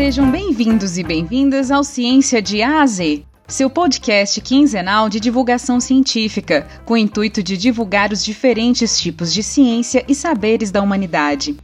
[0.00, 5.78] Sejam bem-vindos e bem-vindas ao Ciência de A a Z, seu podcast quinzenal de divulgação
[5.78, 11.54] científica, com o intuito de divulgar os diferentes tipos de ciência e saberes da humanidade.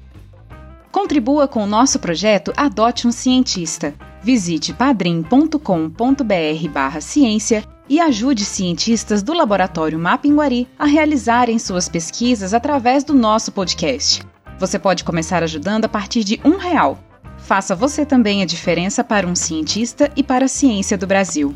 [0.92, 3.94] Contribua com o nosso projeto Adote um Cientista.
[4.22, 13.02] Visite padrim.com.br barra ciência e ajude cientistas do Laboratório Mapinguari a realizarem suas pesquisas através
[13.02, 14.22] do nosso podcast.
[14.58, 17.05] Você pode começar ajudando a partir de um real.
[17.46, 21.54] Faça você também a diferença para um cientista e para a ciência do Brasil.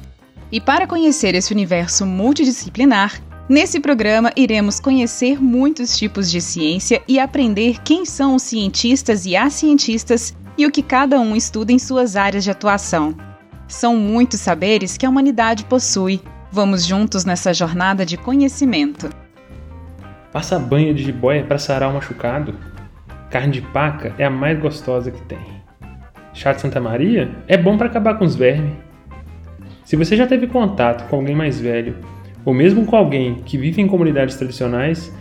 [0.52, 7.18] E para conhecer esse universo multidisciplinar, nesse programa iremos conhecer muitos tipos de ciência e
[7.18, 11.78] aprender quem são os cientistas e as cientistas e o que cada um estuda em
[11.80, 13.12] suas áreas de atuação.
[13.66, 16.20] São muitos saberes que a humanidade possui.
[16.52, 19.10] Vamos juntos nessa jornada de conhecimento.
[20.30, 22.54] Passa banho de jiboia para sarar o machucado?
[23.28, 25.59] Carne de paca é a mais gostosa que tem.
[26.32, 28.72] Chá de Santa Maria é bom para acabar com os vermes.
[29.84, 31.96] Se você já teve contato com alguém mais velho,
[32.44, 35.12] ou mesmo com alguém que vive em comunidades tradicionais,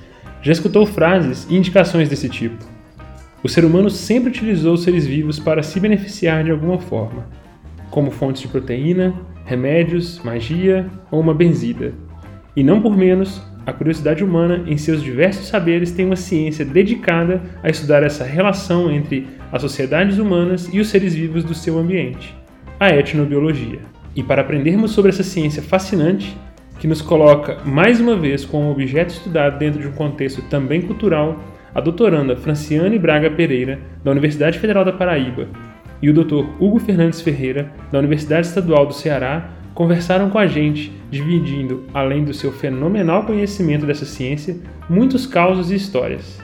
[0.42, 2.64] já escutou frases e indicações desse tipo.
[3.44, 7.28] O ser humano sempre utilizou os seres vivos para se beneficiar de alguma forma,
[7.90, 9.14] como fontes de proteína,
[9.46, 11.94] remédios, magia ou uma benzida.
[12.56, 17.40] E não por menos, a curiosidade humana, em seus diversos saberes, tem uma ciência dedicada
[17.62, 22.36] a estudar essa relação entre as sociedades humanas e os seres vivos do seu ambiente,
[22.80, 23.80] a etnobiologia.
[24.16, 26.36] E para aprendermos sobre essa ciência fascinante,
[26.80, 31.40] que nos coloca mais uma vez como objeto estudado dentro de um contexto também cultural,
[31.76, 35.48] a doutoranda Franciane Braga Pereira, da Universidade Federal da Paraíba,
[36.02, 36.46] e o Dr.
[36.60, 42.34] Hugo Fernandes Ferreira, da Universidade Estadual do Ceará, conversaram com a gente, dividindo, além do
[42.34, 44.58] seu fenomenal conhecimento dessa ciência,
[44.90, 46.38] muitos causos e histórias.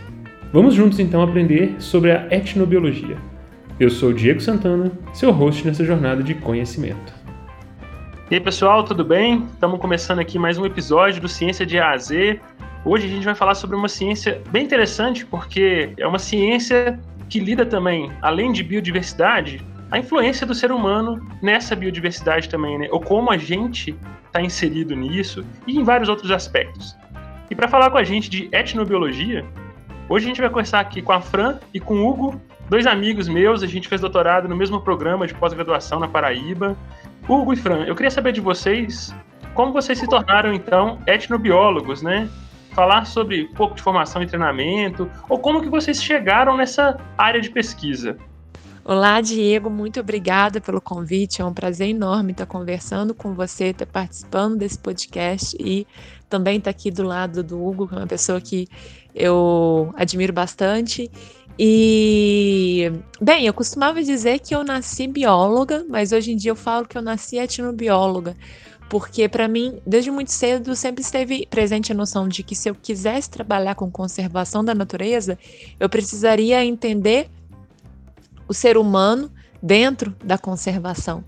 [0.53, 3.17] Vamos juntos então aprender sobre a etnobiologia.
[3.77, 7.13] Eu sou Diego Santana, seu host nessa jornada de conhecimento.
[8.31, 9.43] E aí, pessoal, tudo bem?
[9.51, 12.39] Estamos começando aqui mais um episódio do Ciência de A a Z.
[12.85, 17.41] Hoje a gente vai falar sobre uma ciência bem interessante, porque é uma ciência que
[17.41, 19.61] lida também, além de biodiversidade,
[19.91, 22.87] a influência do ser humano nessa biodiversidade também, né?
[22.91, 26.95] Ou como a gente está inserido nisso e em vários outros aspectos.
[27.49, 29.45] E para falar com a gente de etnobiologia,
[30.09, 33.27] hoje a gente vai conversar aqui com a Fran e com o Hugo, dois amigos
[33.27, 33.63] meus.
[33.63, 36.75] A gente fez doutorado no mesmo programa de pós-graduação na Paraíba.
[37.27, 39.15] Hugo e Fran, eu queria saber de vocês
[39.53, 42.27] como vocês se tornaram, então, etnobiólogos, né?
[42.73, 47.39] Falar sobre um pouco de formação e treinamento, ou como que vocês chegaram nessa área
[47.39, 48.17] de pesquisa.
[48.87, 51.41] Olá, Diego, muito obrigada pelo convite.
[51.41, 55.87] É um prazer enorme estar conversando com você, estar participando desse podcast e
[56.29, 58.67] também estar aqui do lado do Hugo, que é uma pessoa que
[59.15, 61.09] eu admiro bastante
[61.57, 66.85] e, bem, eu costumava dizer que eu nasci bióloga, mas hoje em dia eu falo
[66.85, 68.35] que eu nasci etnobióloga,
[68.87, 72.75] porque para mim, desde muito cedo, sempre esteve presente a noção de que se eu
[72.75, 75.39] quisesse trabalhar com conservação da natureza,
[75.79, 77.29] eu precisaria entender
[78.47, 81.23] o ser humano dentro da conservação.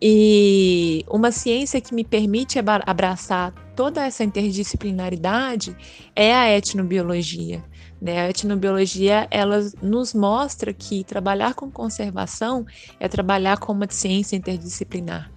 [0.00, 5.76] E uma ciência que me permite abraçar toda essa interdisciplinaridade
[6.14, 7.64] é a etnobiologia.
[8.00, 8.20] Né?
[8.20, 12.66] A etnobiologia ela nos mostra que trabalhar com conservação
[13.00, 15.30] é trabalhar com uma ciência interdisciplinar.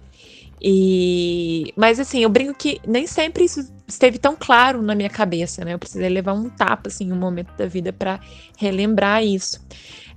[0.60, 5.64] E, mas assim, eu brinco que nem sempre isso esteve tão claro na minha cabeça,
[5.64, 5.72] né?
[5.72, 8.20] Eu precisei levar um tapa assim, um momento da vida para
[8.56, 9.60] relembrar isso.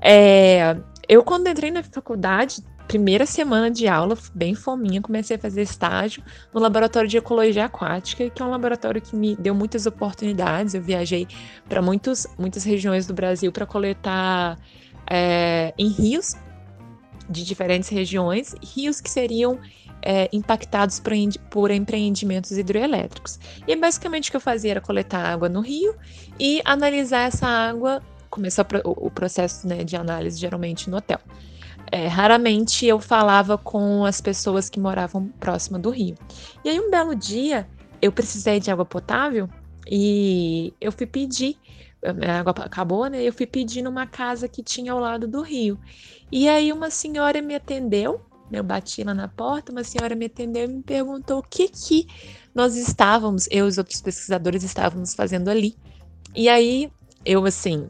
[0.02, 0.76] É,
[1.12, 6.24] eu quando entrei na faculdade primeira semana de aula, bem fominha, comecei a fazer estágio
[6.54, 10.74] no laboratório de ecologia aquática, que é um laboratório que me deu muitas oportunidades.
[10.74, 11.28] Eu viajei
[11.68, 14.58] para muitas regiões do Brasil para coletar
[15.10, 16.34] é, em rios
[17.30, 19.60] de diferentes regiões, rios que seriam
[20.02, 21.12] é, impactados por,
[21.50, 23.38] por, empreendimentos hidroelétricos.
[23.68, 25.94] E basicamente o que eu fazia era coletar água no rio
[26.40, 28.02] e analisar essa água,
[28.32, 31.20] começar o, processo né, de análise geralmente no hotel.
[31.92, 36.16] É, raramente eu falava com as pessoas que moravam próximo do rio.
[36.64, 37.68] E aí, um belo dia,
[38.02, 39.50] eu precisei de água potável
[39.90, 41.58] e eu fui pedir.
[42.04, 43.22] A água acabou, né?
[43.22, 45.78] Eu fui pedir numa casa que tinha ao lado do rio.
[46.32, 48.22] E aí, uma senhora me atendeu.
[48.52, 52.08] Eu bati lá na porta, uma senhora me atendeu e me perguntou o que que
[52.54, 55.76] nós estávamos, eu e os outros pesquisadores estávamos fazendo ali.
[56.36, 56.92] E aí,
[57.26, 57.90] eu assim,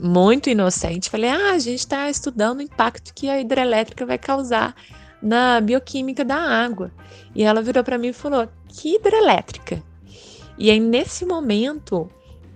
[0.00, 4.74] muito inocente, falei: ah, a gente está estudando o impacto que a hidrelétrica vai causar
[5.22, 6.92] na bioquímica da água.
[7.34, 9.82] E ela virou para mim e falou: que hidrelétrica?
[10.58, 12.08] E aí, nesse momento,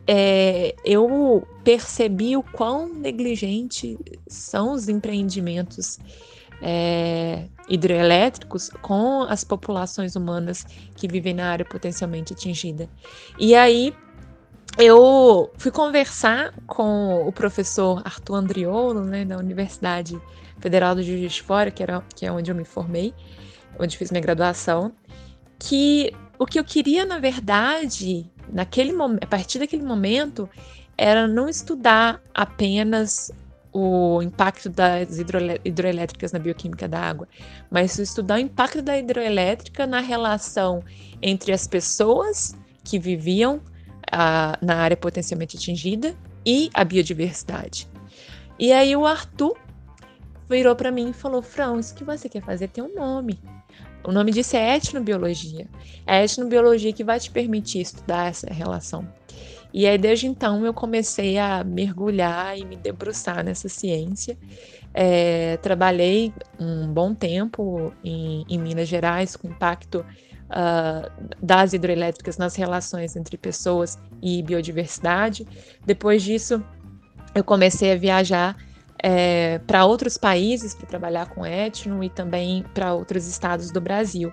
[0.07, 5.99] é, eu percebi o quão negligente são os empreendimentos
[6.63, 10.67] é, hidroelétricos com as populações humanas
[10.97, 12.89] que vivem na área potencialmente atingida.
[13.39, 13.95] E aí
[14.79, 20.21] eu fui conversar com o professor Arthur Andriolo, né, da Universidade
[20.59, 23.15] Federal do Juiz de Fora, que, era, que é onde eu me formei,
[23.79, 24.93] onde fiz minha graduação,
[25.59, 30.49] que o que eu queria, na verdade, naquele a partir daquele momento,
[30.97, 33.31] era não estudar apenas
[33.73, 35.19] o impacto das
[35.65, 37.29] hidroelétricas na bioquímica da água,
[37.71, 40.83] mas estudar o impacto da hidroelétrica na relação
[41.23, 43.61] entre as pessoas que viviam
[44.11, 46.15] a, na área potencialmente atingida
[46.45, 47.89] e a biodiversidade.
[48.59, 49.57] E aí o Arthur
[50.49, 53.39] virou para mim e falou: Fran, isso que você quer fazer tem um nome.
[54.03, 55.67] O nome disso é etnobiologia.
[56.07, 59.07] É a etnobiologia que vai te permitir estudar essa relação.
[59.73, 64.37] E aí, desde então, eu comecei a mergulhar e me debruçar nessa ciência.
[64.93, 70.05] É, trabalhei um bom tempo em, em Minas Gerais com impacto
[70.51, 71.11] uh,
[71.41, 75.47] das hidrelétricas nas relações entre pessoas e biodiversidade.
[75.85, 76.63] Depois disso,
[77.35, 78.57] eu comecei a viajar
[79.03, 84.33] é, para outros países para trabalhar com etno e também para outros estados do Brasil.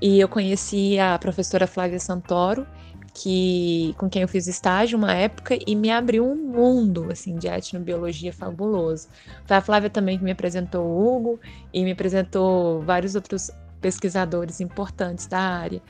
[0.00, 2.66] E eu conheci a professora Flávia Santoro,
[3.14, 7.48] que com quem eu fiz estágio uma época e me abriu um mundo assim de
[7.48, 9.08] etnobiologia fabuloso.
[9.46, 11.40] Foi a Flávia também que me apresentou o Hugo
[11.72, 13.50] e me apresentou vários outros
[13.80, 15.82] pesquisadores importantes da área.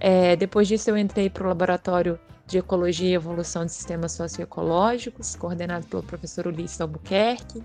[0.00, 5.34] É, depois disso, eu entrei para o laboratório de Ecologia e Evolução de Sistemas Socioecológicos,
[5.34, 7.62] coordenado pelo professor Ulisses Albuquerque,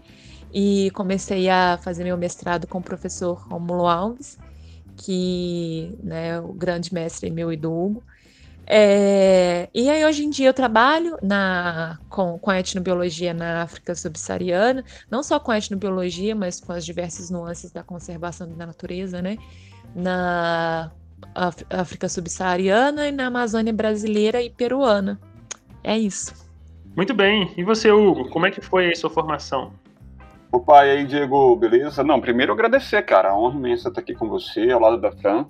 [0.54, 4.38] e comecei a fazer meu mestrado com o professor Romulo Alves,
[4.96, 8.04] que né, é o grande mestre meu e do Hugo.
[8.72, 13.96] É, e aí, hoje em dia, eu trabalho na, com, com a etnobiologia na África
[13.96, 19.24] subsaariana, não só com a etnobiologia, mas com as diversas nuances da conservação da natureza,
[19.24, 19.38] né?
[19.96, 20.92] Na
[21.70, 25.20] África subsaariana e na Amazônia brasileira e peruana.
[25.84, 26.34] É isso.
[26.96, 27.54] Muito bem.
[27.58, 29.72] E você, Hugo, como é que foi a sua formação?
[30.52, 32.04] Opa, e aí, Diego, beleza?
[32.04, 33.30] Não, primeiro agradecer, cara.
[33.30, 35.46] A honra imensa estar aqui com você, ao lado da Fran,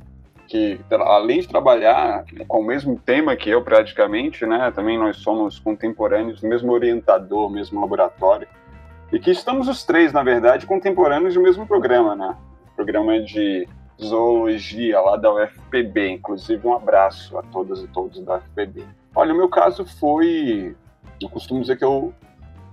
[0.48, 5.58] que além de trabalhar com o mesmo tema que eu praticamente, né, também nós somos
[5.60, 8.48] contemporâneos, mesmo orientador, mesmo laboratório,
[9.12, 12.36] e que estamos os três, na verdade, contemporâneos do mesmo programa, né?
[12.76, 13.68] Programa é de
[14.02, 18.86] zoologia lá da UFPB, inclusive um abraço a todas e todos da UFPB.
[19.16, 20.76] Olha, o meu caso foi,
[21.22, 22.14] eu costumo dizer que eu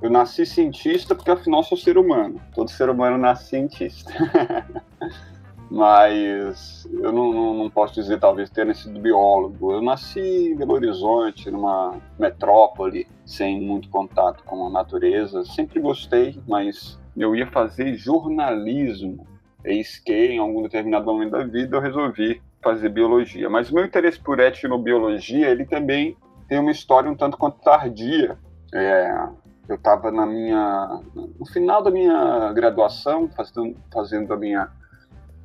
[0.00, 2.40] eu nasci cientista porque afinal sou ser humano.
[2.54, 4.12] Todo ser humano nasce cientista.
[5.70, 9.72] Mas eu não, não, não, posso dizer talvez ter sido biólogo.
[9.72, 15.44] Eu nasci em Belo Horizonte, numa metrópole, sem muito contato com a natureza.
[15.44, 19.26] Sempre gostei, mas eu ia fazer jornalismo.
[19.66, 23.50] Eis que, em algum determinado momento da vida, eu resolvi fazer biologia.
[23.50, 26.16] Mas o meu interesse por etnobiologia, ele também
[26.48, 28.38] tem uma história um tanto quanto tardia.
[28.72, 29.28] É,
[29.68, 34.68] eu estava na minha no final da minha graduação fazendo, fazendo a minha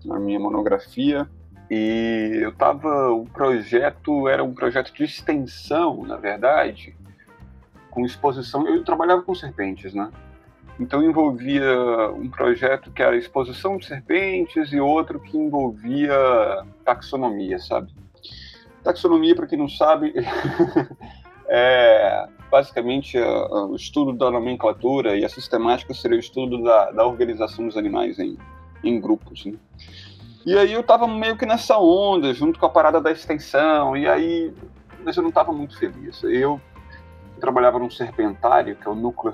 [0.09, 1.27] a minha monografia
[1.69, 6.95] e eu estava o projeto era um projeto de extensão na verdade
[7.89, 10.11] com exposição eu trabalhava com serpentes né
[10.81, 16.15] então envolvia um projeto que era exposição de serpentes e outro que envolvia
[16.83, 17.93] taxonomia sabe
[18.83, 20.13] taxonomia para quem não sabe
[21.47, 27.65] é basicamente o estudo da nomenclatura e a sistemática seria o estudo da, da organização
[27.65, 28.37] dos animais em,
[28.83, 29.45] em grupos.
[29.45, 29.53] Né?
[30.45, 34.05] E aí eu estava meio que nessa onda, junto com a parada da extensão, e
[34.05, 34.53] aí,
[35.03, 36.21] mas eu não estava muito feliz.
[36.23, 36.59] Eu
[37.41, 39.33] trabalhava num serpentário, que é o Núcleo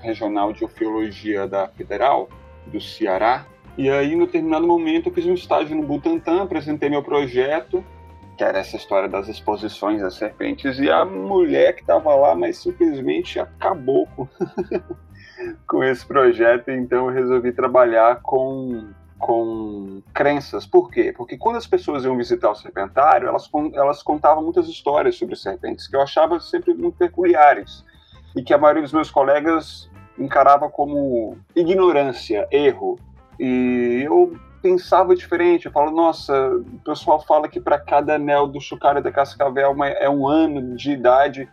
[0.00, 2.28] Regional de Ofiologia da Federal,
[2.66, 3.46] do Ceará,
[3.78, 7.84] e aí, no determinado momento, eu fiz um estágio no Butantan, apresentei meu projeto,
[8.36, 12.56] que era essa história das exposições das serpentes, e a mulher que estava lá, mas
[12.56, 14.26] simplesmente acabou com,
[15.68, 20.66] com esse projeto, então eu resolvi trabalhar com, com crenças.
[20.66, 21.12] Por quê?
[21.16, 25.88] Porque quando as pessoas iam visitar o serpentário, elas, elas contavam muitas histórias sobre serpentes,
[25.88, 27.84] que eu achava sempre muito peculiares,
[28.34, 32.98] e que a maioria dos meus colegas encarava como ignorância, erro.
[33.38, 35.66] E eu pensava diferente.
[35.66, 40.08] Eu falo, nossa, o pessoal fala que para cada anel do Chucara da Cascavel é
[40.08, 41.48] um ano de idade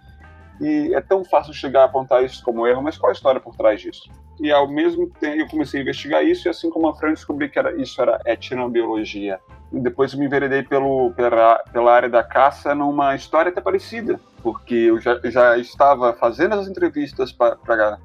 [0.60, 3.56] e é tão fácil chegar a apontar isso como erro, mas qual a história por
[3.56, 4.10] trás disso?
[4.40, 7.50] E ao mesmo tempo eu comecei a investigar isso e assim como a Fran descobri
[7.50, 9.40] que era, isso era etnobiologia.
[9.72, 14.76] E depois me enveredei pelo, pela, pela área da caça numa história até parecida, porque
[14.76, 18.00] eu já, já estava fazendo as entrevistas para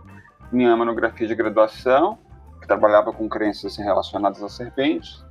[0.52, 2.18] minha monografia de graduação
[2.68, 5.24] trabalhava com crenças relacionadas a serpentes,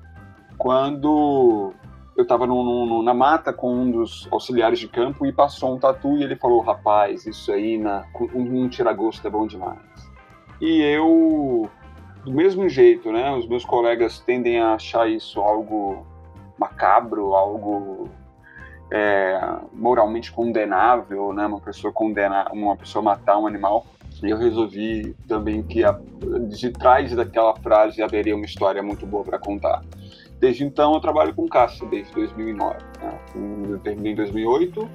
[0.58, 1.72] quando
[2.18, 6.24] eu estava na mata com um dos auxiliares de campo e passou um tatu e
[6.24, 9.78] ele falou, rapaz, isso aí na, um, um tira-gosto é bom demais.
[10.60, 11.70] E eu,
[12.24, 16.06] do mesmo jeito, né, os meus colegas tendem a achar isso algo
[16.58, 18.10] macabro, algo
[18.92, 19.40] é,
[19.74, 23.86] moralmente condenável, né, uma pessoa condenar, uma pessoa matar um animal.
[24.24, 26.00] E eu resolvi também que a,
[26.50, 29.84] de trás daquela frase haveria uma história muito boa para contar.
[30.40, 32.78] Desde então eu trabalho com caça, desde 2009.
[33.00, 33.20] Né?
[33.70, 34.90] Eu terminei em 2008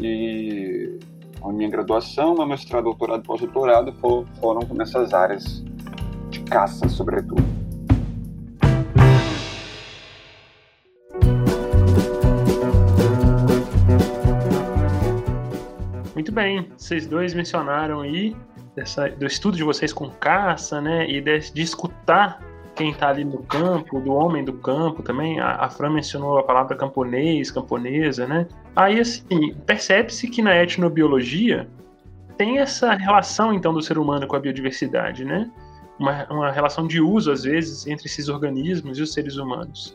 [0.00, 0.98] e
[1.42, 3.92] a minha graduação, meu mestrado, doutorado pós-doutorado
[4.40, 5.64] foram nessas áreas
[6.28, 7.42] de caça, sobretudo.
[16.14, 18.36] Muito bem, vocês dois mencionaram aí
[18.76, 22.49] dessa, do estudo de vocês com caça, né, e de, de escutar
[22.80, 25.38] quem está ali no campo, do homem do campo também.
[25.38, 28.48] A, a Fran mencionou a palavra camponês, camponesa, né?
[28.74, 31.68] Aí, assim, percebe-se que na etnobiologia
[32.38, 35.50] tem essa relação, então, do ser humano com a biodiversidade, né?
[35.98, 39.94] Uma, uma relação de uso, às vezes, entre esses organismos e os seres humanos.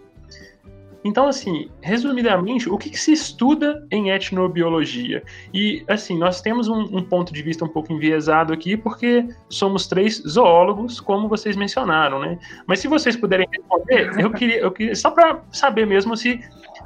[1.05, 5.21] Então, assim, resumidamente, o que, que, se estuda em etnobiologia?
[5.53, 9.85] E, assim, nós temos um, um, ponto de vista um pouco enviesado aqui, porque somos
[9.85, 12.39] três zoólogos, como vocês mencionaram, né?
[12.65, 16.39] Mas se vocês puderem responder, eu queria, eu queria só para saber mesmo se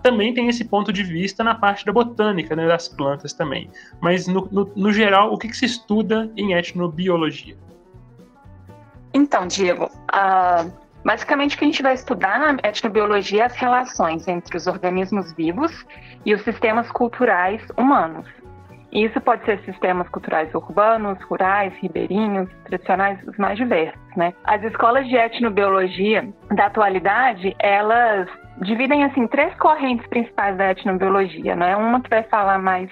[0.04, 3.72] também tem esse ponto de vista na parte da botânica, né, das plantas também.
[4.02, 7.56] Mas, no, no, no geral, o que, que se estuda em etnobiologia?
[9.14, 14.28] Então, Diego, uh Basicamente, o que a gente vai estudar na etnobiologia é as relações
[14.28, 15.86] entre os organismos vivos
[16.26, 18.28] e os sistemas culturais humanos.
[18.92, 24.34] E isso pode ser sistemas culturais urbanos, rurais, ribeirinhos, tradicionais, os mais diversos, né?
[24.44, 28.28] As escolas de etnobiologia da atualidade, elas
[28.62, 31.76] dividem assim três correntes principais da etnobiologia, né?
[31.76, 32.90] Uma que vai falar mais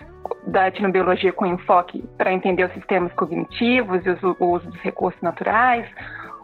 [0.48, 5.86] da etnobiologia com enfoque para entender os sistemas cognitivos e o uso dos recursos naturais,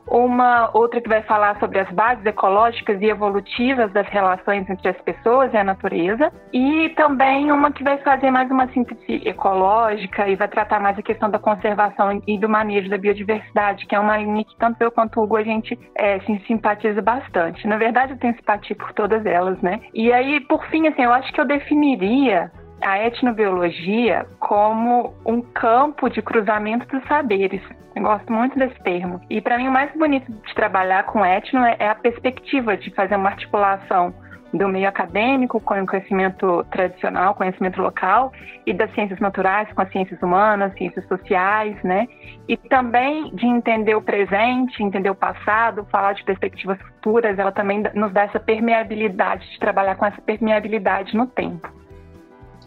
[0.07, 4.98] uma outra que vai falar sobre as bases ecológicas e evolutivas das relações entre as
[5.01, 10.36] pessoas e a natureza, e também uma que vai fazer mais uma síntese ecológica e
[10.36, 14.17] vai tratar mais a questão da conservação e do manejo da biodiversidade, que é uma
[14.17, 17.67] linha que tanto eu quanto o Hugo a gente é, se simpatiza bastante.
[17.67, 19.79] Na verdade, eu tenho simpatia por todas elas, né?
[19.93, 26.09] E aí, por fim, assim, eu acho que eu definiria a etnobiologia como um campo
[26.09, 27.61] de cruzamento dos saberes.
[27.95, 29.21] Eu gosto muito desse termo.
[29.29, 33.15] E para mim o mais bonito de trabalhar com etno é a perspectiva de fazer
[33.15, 34.13] uma articulação
[34.53, 38.31] do meio acadêmico com o conhecimento tradicional, conhecimento local,
[38.65, 42.07] e das ciências naturais com as ciências humanas, ciências sociais, né?
[42.47, 47.83] E também de entender o presente, entender o passado, falar de perspectivas futuras, ela também
[47.95, 51.67] nos dá essa permeabilidade, de trabalhar com essa permeabilidade no tempo.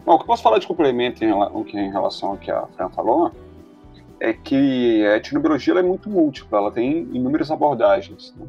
[0.07, 2.87] Bom, o que eu posso falar de complemento em, em relação ao que a Fran
[2.91, 3.29] falou
[4.21, 8.33] é que a etnobiologia é muito múltipla, ela tem inúmeras abordagens.
[8.37, 8.47] Né?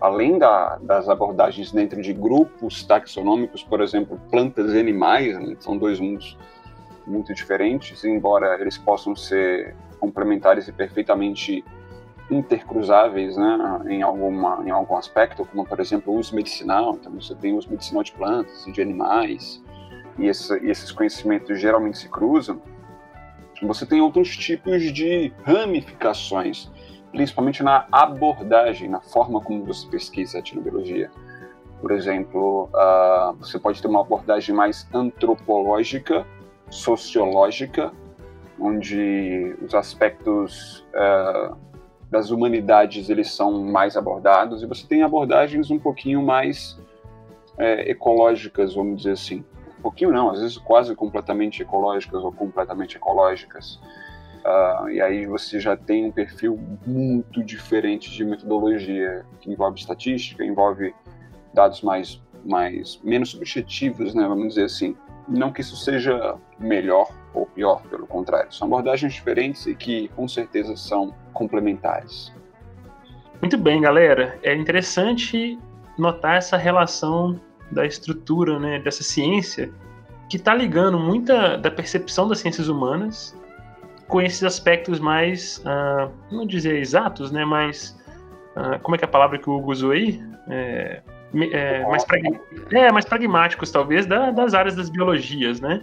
[0.00, 5.56] Além da, das abordagens dentro de grupos taxonômicos, por exemplo, plantas e animais, né?
[5.58, 6.38] são dois mundos
[7.04, 11.64] muito diferentes, embora eles possam ser complementares e perfeitamente
[12.30, 17.34] intercruzáveis né, em, alguma, em algum aspecto, como por exemplo o uso medicinal, então você
[17.34, 19.60] tem o uso medicinal de plantas e de animais,
[20.18, 22.60] e, essa, esses conhecimentos geralmente se cruzam,
[23.62, 26.70] você tem outros tipos de ramificações,
[27.10, 31.10] principalmente na abordagem, na forma como você pesquisa a etnobiologia.
[31.80, 36.26] Por exemplo, uh, você pode ter uma abordagem mais antropológica,
[36.68, 37.92] sociológica,
[38.58, 41.56] onde os aspectos uh,
[42.10, 46.72] das humanidades eles são mais abordados, e você tem abordagens um pouquinho mais
[47.58, 49.44] uh, ecológicas, vamos dizer assim
[49.86, 53.80] pouquinho não, às vezes quase completamente ecológicas ou completamente ecológicas.
[54.44, 60.44] Uh, e aí você já tem um perfil muito diferente de metodologia, que envolve estatística,
[60.44, 60.92] envolve
[61.54, 64.96] dados mais, mais menos subjetivos, né, vamos dizer assim.
[65.28, 70.26] Não que isso seja melhor ou pior, pelo contrário, são abordagens diferentes e que com
[70.26, 72.32] certeza são complementares.
[73.40, 74.38] Muito bem, galera.
[74.42, 75.58] É interessante
[75.98, 77.40] notar essa relação
[77.70, 79.70] da estrutura né, dessa ciência
[80.28, 83.36] que está ligando muita da percepção das ciências humanas
[84.08, 87.98] com esses aspectos mais, uh, não dizer exatos, né, mas
[88.56, 90.22] uh, como é que é a palavra que o Hugo usou aí?
[90.48, 91.02] É,
[91.52, 92.40] é, mais, prag...
[92.72, 95.82] é, mais pragmáticos, talvez, da, das áreas das biologias, né?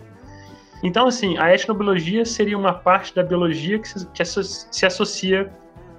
[0.81, 5.51] Então, assim, a etnobiologia seria uma parte da biologia que se, que se associa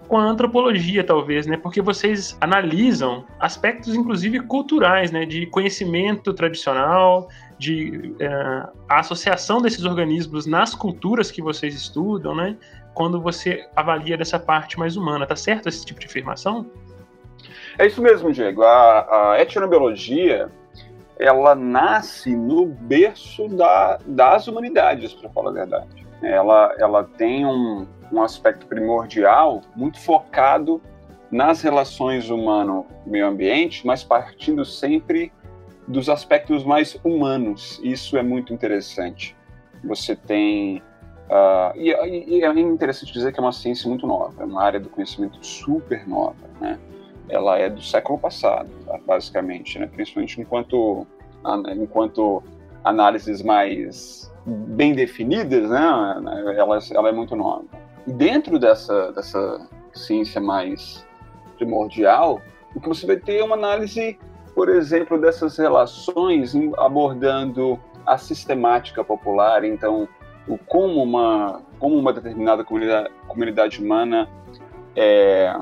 [0.08, 1.56] com a antropologia, talvez, né?
[1.56, 5.24] Porque vocês analisam aspectos, inclusive, culturais, né?
[5.24, 8.28] De conhecimento tradicional, de é,
[8.88, 12.56] a associação desses organismos nas culturas que vocês estudam, né?
[12.94, 16.66] Quando você avalia dessa parte mais humana, tá certo esse tipo de afirmação?
[17.78, 18.62] É isso mesmo, Diego.
[18.62, 20.48] A, a etnobiologia
[21.18, 26.03] ela nasce no berço da, das humanidades, para falar a verdade.
[26.24, 30.80] Ela, ela tem um, um aspecto primordial muito focado
[31.30, 35.32] nas relações humano-meio ambiente, mas partindo sempre
[35.86, 37.80] dos aspectos mais humanos.
[37.82, 39.36] Isso é muito interessante.
[39.82, 40.82] Você tem.
[41.28, 44.78] Uh, e, e, é interessante dizer que é uma ciência muito nova, é uma área
[44.78, 46.36] do conhecimento super nova.
[46.60, 46.78] Né?
[47.28, 48.70] Ela é do século passado,
[49.06, 49.86] basicamente, né?
[49.86, 51.06] principalmente enquanto,
[51.74, 52.42] enquanto
[52.84, 56.54] análises mais bem definidas, né?
[56.56, 57.64] ela, ela é muito nova.
[58.06, 61.06] E dentro dessa, dessa ciência mais
[61.56, 62.40] primordial,
[62.74, 64.18] o que você vai ter é uma análise,
[64.54, 70.06] por exemplo, dessas relações abordando a sistemática popular, então
[70.46, 74.28] o como uma como uma determinada comunidade, comunidade humana
[74.94, 75.54] é,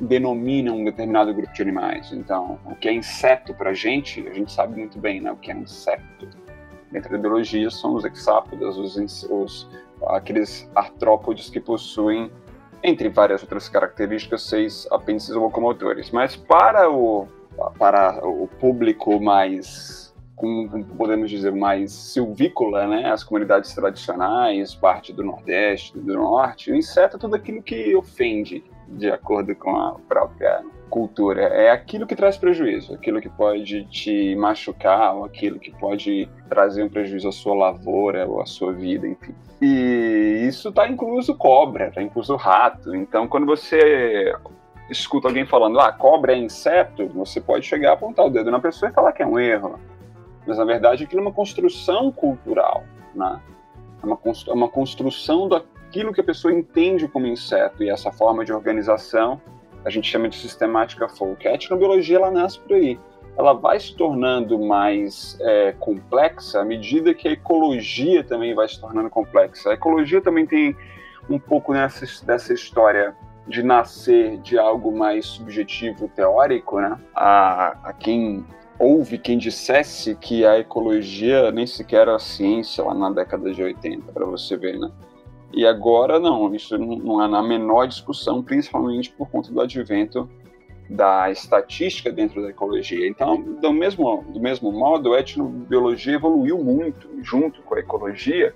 [0.00, 2.12] denomina um determinado grupo de animais.
[2.12, 5.32] Então, o que é inseto para a gente, a gente sabe muito bem, né?
[5.32, 6.28] O que é inseto.
[6.90, 9.68] Dentro da biologia são os hexápodas, os, os
[10.08, 12.30] aqueles artrópodes que possuem,
[12.82, 16.10] entre várias outras características, seis apêndices locomotores.
[16.10, 17.28] Mas para o,
[17.78, 25.22] para o público mais, como podemos dizer, mais silvícola, né, as comunidades tradicionais, parte do
[25.22, 30.62] Nordeste, do Norte, o inseto é tudo aquilo que ofende, de acordo com a própria
[30.90, 31.42] cultura.
[31.42, 36.82] É aquilo que traz prejuízo, aquilo que pode te machucar, ou aquilo que pode trazer
[36.82, 39.34] um prejuízo à sua lavoura ou à sua vida, enfim.
[39.62, 42.94] E isso está incluso cobra, está incluso rato.
[42.94, 44.34] Então, quando você
[44.90, 48.58] escuta alguém falando, ah, cobra é inseto, você pode chegar a apontar o dedo na
[48.58, 49.78] pessoa e falar que é um erro.
[50.46, 52.82] Mas, na verdade, aquilo é uma construção cultural,
[53.14, 53.40] né?
[54.02, 55.46] É uma, é uma construção
[55.90, 57.82] daquilo que a pessoa entende como inseto.
[57.82, 59.40] E essa forma de organização
[59.84, 61.46] a gente chama de sistemática folk.
[61.48, 62.98] A etnobiologia ela nasce por aí.
[63.36, 68.80] Ela vai se tornando mais é, complexa à medida que a ecologia também vai se
[68.80, 69.70] tornando complexa.
[69.70, 70.76] A ecologia também tem
[71.28, 73.16] um pouco nessa, dessa história
[73.48, 76.98] de nascer de algo mais subjetivo, teórico, né?
[77.14, 78.44] A, a quem
[78.78, 84.12] houve quem dissesse que a ecologia nem sequer era ciência lá na década de 80,
[84.12, 84.90] para você ver, né?
[85.52, 90.28] E agora não, isso não há na menor discussão, principalmente por conta do advento
[90.88, 93.06] da estatística dentro da ecologia.
[93.06, 98.54] Então, do mesmo, do mesmo modo, a etnobiologia evoluiu muito junto com a ecologia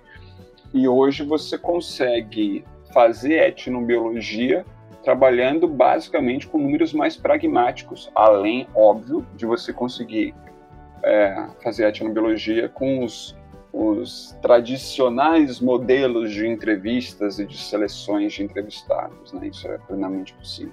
[0.73, 4.65] e hoje você consegue fazer etnobiologia
[5.05, 10.35] trabalhando basicamente com números mais pragmáticos, além, óbvio, de você conseguir
[11.03, 13.37] é, fazer etnobiologia com os
[13.75, 19.49] os tradicionais modelos de entrevistas e de seleções de entrevistados, né?
[19.49, 20.73] Isso é plenamente possível.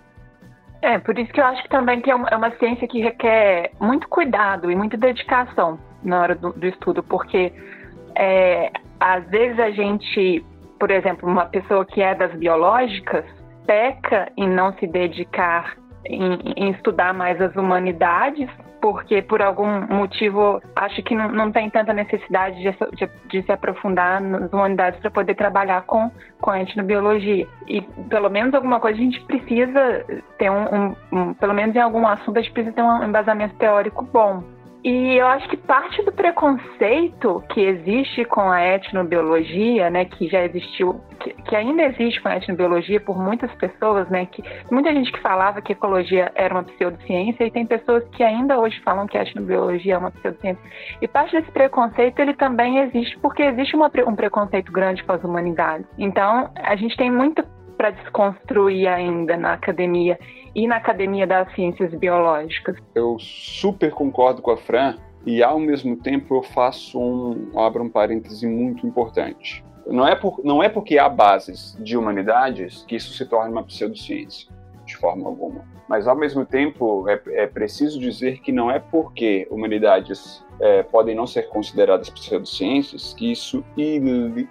[0.83, 3.01] É, por isso que eu acho que também que é uma, é uma ciência que
[3.01, 7.51] requer muito cuidado e muita dedicação na hora do, do estudo, porque
[8.15, 10.45] é, às vezes a gente,
[10.79, 13.25] por exemplo, uma pessoa que é das biológicas,
[13.65, 18.49] peca em não se dedicar em, em estudar mais as humanidades
[18.81, 23.51] porque por algum motivo acho que não, não tem tanta necessidade de, de, de se
[23.51, 27.47] aprofundar nas humanidades para poder trabalhar com, com a etnobiologia.
[27.67, 30.05] E pelo menos alguma coisa a gente precisa
[30.37, 33.55] ter um, um, um pelo menos em algum assunto a gente precisa ter um embasamento
[33.55, 34.43] teórico bom.
[34.83, 40.43] E eu acho que parte do preconceito que existe com a etnobiologia, né, que já
[40.43, 45.11] existiu, que, que, ainda existe com a etnobiologia por muitas pessoas, né, que muita gente
[45.11, 49.19] que falava que ecologia era uma pseudociência e tem pessoas que ainda hoje falam que
[49.19, 50.63] a etnobiologia é uma pseudociência.
[50.99, 55.23] E parte desse preconceito ele também existe porque existe uma, um preconceito grande com as
[55.23, 55.85] humanidades.
[55.95, 57.43] Então a gente tem muito
[57.81, 60.19] para desconstruir ainda na academia
[60.53, 62.77] e na Academia das Ciências Biológicas.
[62.93, 67.89] Eu super concordo com a Fran e ao mesmo tempo eu faço um abro um
[67.89, 69.65] parêntese muito importante.
[69.87, 73.63] Não é, por, não é porque há bases de humanidades que isso se torna uma
[73.63, 74.47] pseudociência,
[74.85, 75.65] de forma alguma.
[75.89, 81.15] Mas ao mesmo tempo é, é preciso dizer que não é porque humanidades é, podem
[81.15, 83.65] não ser consideradas pseudociências, que isso,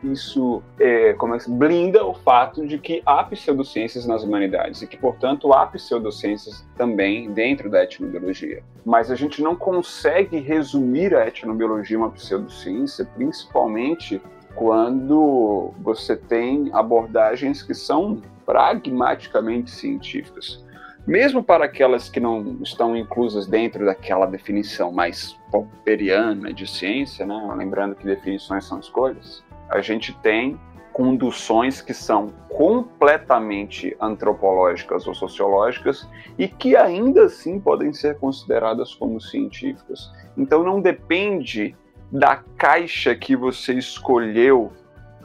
[0.03, 4.97] isso é, como é, blinda o fato de que há pseudociências nas humanidades e que,
[4.97, 8.61] portanto, há pseudociências também dentro da etnobiologia.
[8.85, 14.21] Mas a gente não consegue resumir a etnobiologia uma pseudociência, principalmente
[14.57, 20.65] quando você tem abordagens que são pragmaticamente científicas.
[21.07, 27.55] Mesmo para aquelas que não estão inclusas dentro daquela definição mais popperiana de ciência, né?
[27.57, 30.59] lembrando que definições são escolhas, a gente tem
[30.93, 39.21] conduções que são completamente antropológicas ou sociológicas e que ainda assim podem ser consideradas como
[39.21, 40.11] científicas.
[40.37, 41.77] Então não depende
[42.11, 44.73] da caixa que você escolheu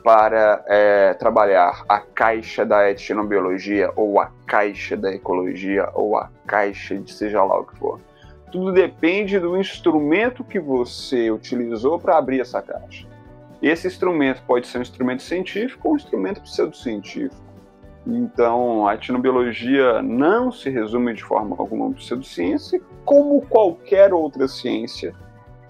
[0.03, 6.95] para é, trabalhar a caixa da etnobiologia ou a caixa da ecologia ou a caixa
[6.95, 7.99] de seja lá o que for.
[8.55, 13.05] Tudo depende do instrumento que você utilizou para abrir essa caixa.
[13.61, 17.35] Esse instrumento pode ser um instrumento científico ou um instrumento pseudocientífico.
[18.07, 25.13] Então, a etnobiologia não se resume de forma alguma a pseudociência, como qualquer outra ciência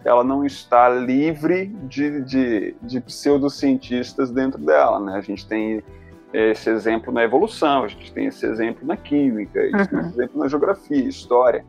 [0.03, 4.99] ela não está livre de, de, de pseudocientistas dentro dela.
[4.99, 5.15] Né?
[5.15, 5.83] A gente tem
[6.31, 9.75] esse exemplo na evolução, a gente tem esse exemplo na química, uhum.
[9.75, 11.65] esse exemplo na geografia, história.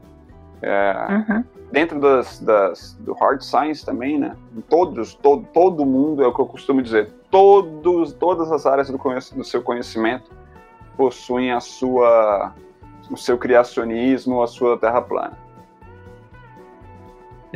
[0.62, 1.44] É, uhum.
[1.70, 4.36] Dentro das, das, do hard science também, né?
[4.68, 8.98] Todos, todo, todo mundo, é o que eu costumo dizer, todos, todas as áreas do,
[8.98, 10.30] do seu conhecimento
[10.96, 12.54] possuem a sua,
[13.10, 15.46] o seu criacionismo, a sua terra plana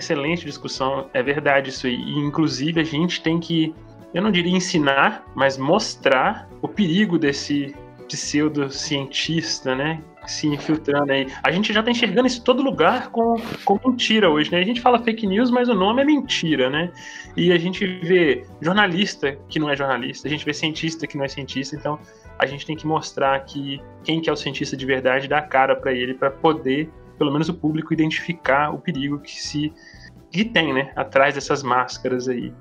[0.01, 1.95] excelente discussão, é verdade isso aí.
[1.95, 3.75] E, inclusive, a gente tem que,
[4.13, 7.75] eu não diria ensinar, mas mostrar o perigo desse
[8.09, 10.03] pseudocientista, né?
[10.27, 11.27] Se infiltrando aí.
[11.43, 14.59] A gente já tá enxergando isso em todo lugar com, com mentira hoje, né?
[14.59, 16.93] A gente fala fake news, mas o nome é mentira, né?
[17.37, 21.25] E a gente vê jornalista que não é jornalista, a gente vê cientista que não
[21.25, 21.99] é cientista, então
[22.39, 25.75] a gente tem que mostrar que quem que é o cientista de verdade dá cara
[25.77, 29.73] para ele para poder pelo menos o público identificar o perigo que se
[30.31, 32.53] que tem, né, atrás dessas máscaras aí.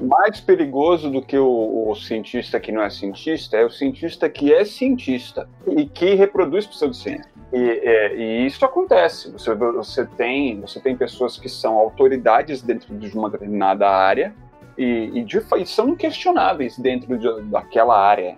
[0.00, 4.52] Mais perigoso do que o, o, cientista que não é cientista é o cientista que
[4.52, 7.30] é cientista e que reproduz pseudociência.
[7.52, 9.30] E, é, e isso acontece.
[9.30, 14.34] Você, você, tem, você tem pessoas que são autoridades dentro de uma determinada área
[14.76, 18.36] e, e, de, e são inquestionáveis dentro de, daquela área.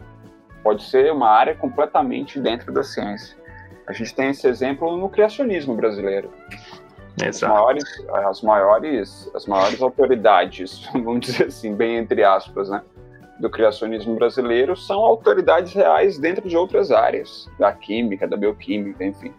[0.62, 3.36] Pode ser uma área completamente dentro da ciência.
[3.86, 6.32] A gente tem esse exemplo no criacionismo brasileiro.
[7.22, 12.82] As maiores, as maiores, as maiores autoridades, vamos dizer assim, bem entre aspas, né,
[13.38, 19.32] do criacionismo brasileiro são autoridades reais dentro de outras áreas, da química, da bioquímica, enfim.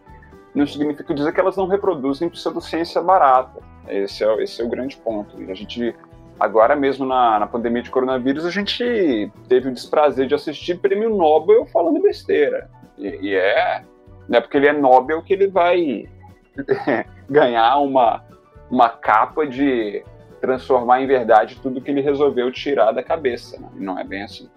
[0.54, 3.60] Não significa dizer que elas não reproduzem pseudociência barata.
[3.88, 5.42] Esse é, esse é o grande ponto.
[5.42, 5.94] E a gente,
[6.40, 11.10] agora mesmo na, na pandemia de coronavírus, a gente teve o desprazer de assistir prêmio
[11.10, 12.70] Nobel falando besteira.
[12.98, 13.84] E, e é,
[14.30, 16.08] não é porque ele é Nobel que ele vai
[17.30, 18.24] ganhar uma,
[18.70, 20.04] uma capa de
[20.42, 23.60] transformar em verdade tudo que ele resolveu tirar da cabeça.
[23.60, 23.68] Né?
[23.76, 24.50] Não é bem assim.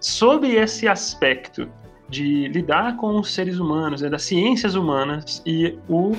[0.00, 1.68] Sobre esse aspecto
[2.08, 6.12] de lidar com os seres humanos, né, das ciências humanas e o,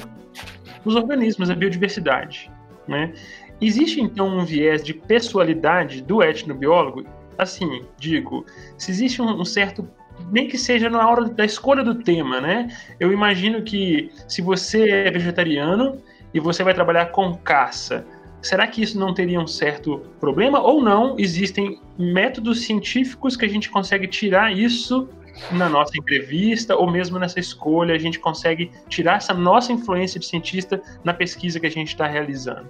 [0.83, 2.51] os organismos, a biodiversidade,
[2.87, 3.13] né?
[3.59, 7.05] Existe então um viés de pessoalidade do etnobiólogo?
[7.37, 8.45] Assim, digo,
[8.77, 9.87] se existe um, um certo
[10.31, 12.67] nem que seja na hora da escolha do tema, né?
[12.99, 16.01] Eu imagino que se você é vegetariano
[16.33, 18.05] e você vai trabalhar com caça,
[18.41, 20.61] será que isso não teria um certo problema?
[20.61, 21.15] Ou não?
[21.17, 25.09] Existem métodos científicos que a gente consegue tirar isso
[25.51, 30.25] na nossa entrevista ou mesmo nessa escolha, a gente consegue tirar essa nossa influência de
[30.25, 32.67] cientista na pesquisa que a gente está realizando?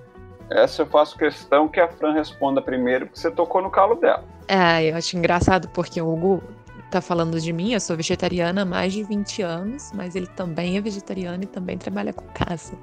[0.50, 4.24] Essa eu faço questão que a Fran responda primeiro, porque você tocou no calo dela.
[4.48, 6.42] É, eu acho engraçado porque o Hugo
[6.90, 10.78] tá falando de mim, eu sou vegetariana há mais de 20 anos, mas ele também
[10.78, 12.78] é vegetariano e também trabalha com caça.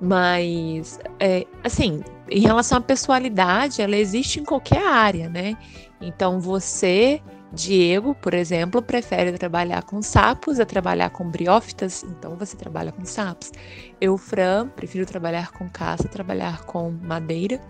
[0.00, 5.56] Mas, é, assim, em relação à pessoalidade, ela existe em qualquer área, né?
[6.00, 12.56] Então, você, Diego, por exemplo, prefere trabalhar com sapos a trabalhar com briófitas, então você
[12.56, 13.52] trabalha com sapos.
[14.00, 17.60] Eu, Fran, prefiro trabalhar com caça, trabalhar com madeira,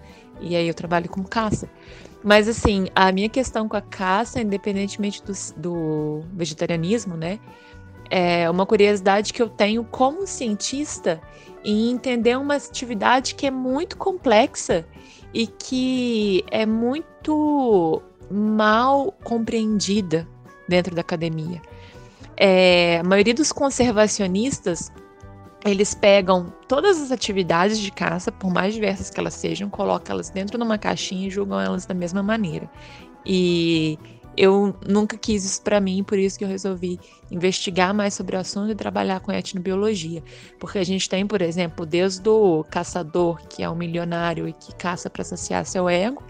[0.40, 1.68] e aí eu trabalho com caça.
[2.24, 7.38] Mas assim, a minha questão com a caça, independentemente do, do vegetarianismo, né?
[8.10, 11.20] É uma curiosidade que eu tenho como cientista
[11.62, 14.86] em entender uma atividade que é muito complexa
[15.34, 20.26] e que é muito mal compreendida
[20.66, 21.60] dentro da academia.
[22.36, 24.90] É, a maioria dos conservacionistas
[25.64, 30.28] eles pegam todas as atividades de caça, por mais diversas que elas sejam, colocam elas
[30.28, 32.70] dentro de uma caixinha e julgam elas da mesma maneira.
[33.24, 33.98] E
[34.36, 37.00] eu nunca quis isso para mim, por isso que eu resolvi
[37.30, 40.22] investigar mais sobre o assunto e trabalhar com etnobiologia.
[40.58, 44.74] Porque a gente tem, por exemplo, desde o caçador, que é um milionário e que
[44.74, 46.22] caça para saciar seu ego,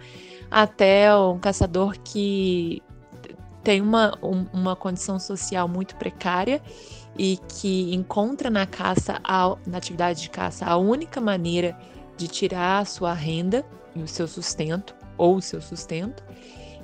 [0.49, 2.81] até um caçador que
[3.65, 6.63] tem uma, um, uma condição social muito precária
[7.17, 11.79] e que encontra na caça, a, na atividade de caça, a única maneira
[12.17, 16.23] de tirar a sua renda e o seu sustento, ou o seu sustento.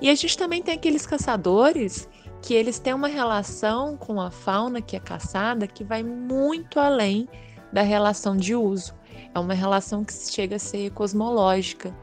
[0.01, 2.09] E a gente também tem aqueles caçadores
[2.43, 7.29] que eles têm uma relação com a fauna que é caçada que vai muito além
[7.73, 8.95] da relação de uso.
[9.35, 11.95] É uma relação que chega a ser cosmológica.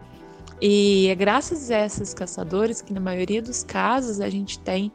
[0.61, 4.91] E é graças a esses caçadores que, na maioria dos casos, a gente tem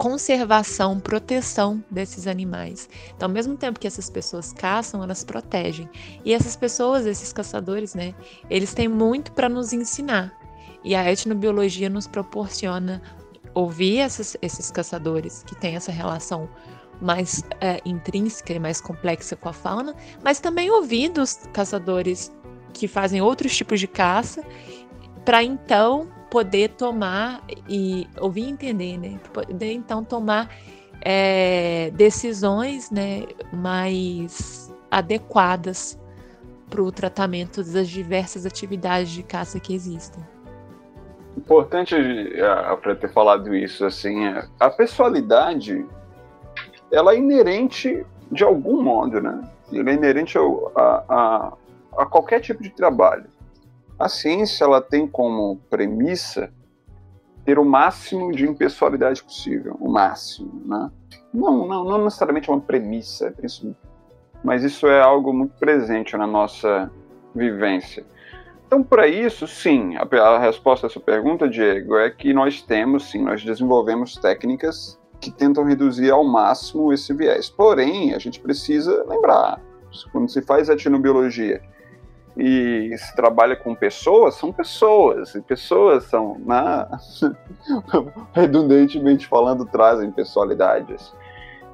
[0.00, 2.88] conservação, proteção desses animais.
[3.14, 5.86] Então, ao mesmo tempo que essas pessoas caçam, elas protegem.
[6.24, 8.14] E essas pessoas, esses caçadores, né,
[8.48, 10.32] eles têm muito para nos ensinar.
[10.82, 13.02] E a etnobiologia nos proporciona
[13.52, 16.48] ouvir essas, esses caçadores que têm essa relação
[16.98, 22.32] mais é, intrínseca e mais complexa com a fauna, mas também ouvir dos caçadores
[22.72, 24.42] que fazem outros tipos de caça,
[25.26, 29.18] para então poder tomar e ouvir e entender, né?
[29.32, 30.48] Poder então tomar
[31.02, 35.98] é, decisões né, mais adequadas
[36.68, 40.22] para o tratamento das diversas atividades de caça que existem.
[41.36, 45.84] Importante é, para ter falado isso assim, é, a pessoalidade
[46.92, 49.40] ela é inerente de algum modo, né?
[49.72, 51.52] Ela é inerente ao, a, a,
[51.98, 53.26] a qualquer tipo de trabalho.
[54.00, 56.50] A ciência ela tem como premissa
[57.44, 60.90] ter o máximo de impessoalidade possível, o máximo, né?
[61.34, 63.76] Não, não, não necessariamente é uma premissa, isso,
[64.42, 66.90] mas isso é algo muito presente na nossa
[67.34, 68.06] vivência.
[68.66, 73.10] Então, para isso, sim, a, a resposta à sua pergunta, Diego, é que nós temos,
[73.10, 77.50] sim, nós desenvolvemos técnicas que tentam reduzir ao máximo esse viés.
[77.50, 79.60] Porém, a gente precisa lembrar,
[80.10, 81.60] quando se faz etnobiologia
[82.40, 86.88] e se trabalha com pessoas, são pessoas, e pessoas são, né,
[88.32, 91.12] redundantemente falando, trazem personalidades.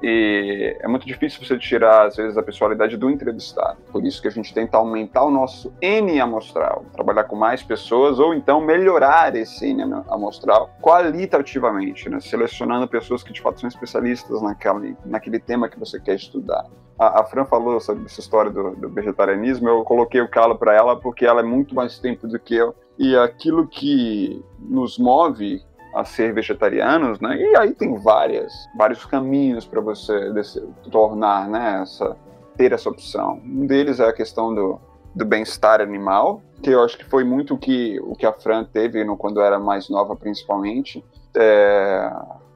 [0.03, 3.77] E é muito difícil você tirar, às vezes, a personalidade do entrevistado.
[3.91, 8.19] Por isso que a gente tenta aumentar o nosso N amostral, trabalhar com mais pessoas,
[8.19, 12.19] ou então melhorar esse N amostral qualitativamente, né?
[12.19, 16.65] selecionando pessoas que de fato são especialistas naquele, naquele tema que você quer estudar.
[16.99, 20.73] A, a Fran falou sobre essa história do, do vegetarianismo, eu coloquei o calo para
[20.73, 22.75] ela porque ela é muito mais tempo do que eu.
[22.97, 25.61] E aquilo que nos move
[25.93, 27.37] a ser vegetarianos, né?
[27.37, 32.15] E aí tem várias, vários caminhos para você desse, tornar, né, essa
[32.57, 33.39] ter essa opção.
[33.45, 34.79] Um deles é a questão do,
[35.13, 38.63] do bem-estar animal, que eu acho que foi muito o que o que a Fran
[38.63, 41.05] teve no, quando era mais nova, principalmente.
[41.37, 42.11] É,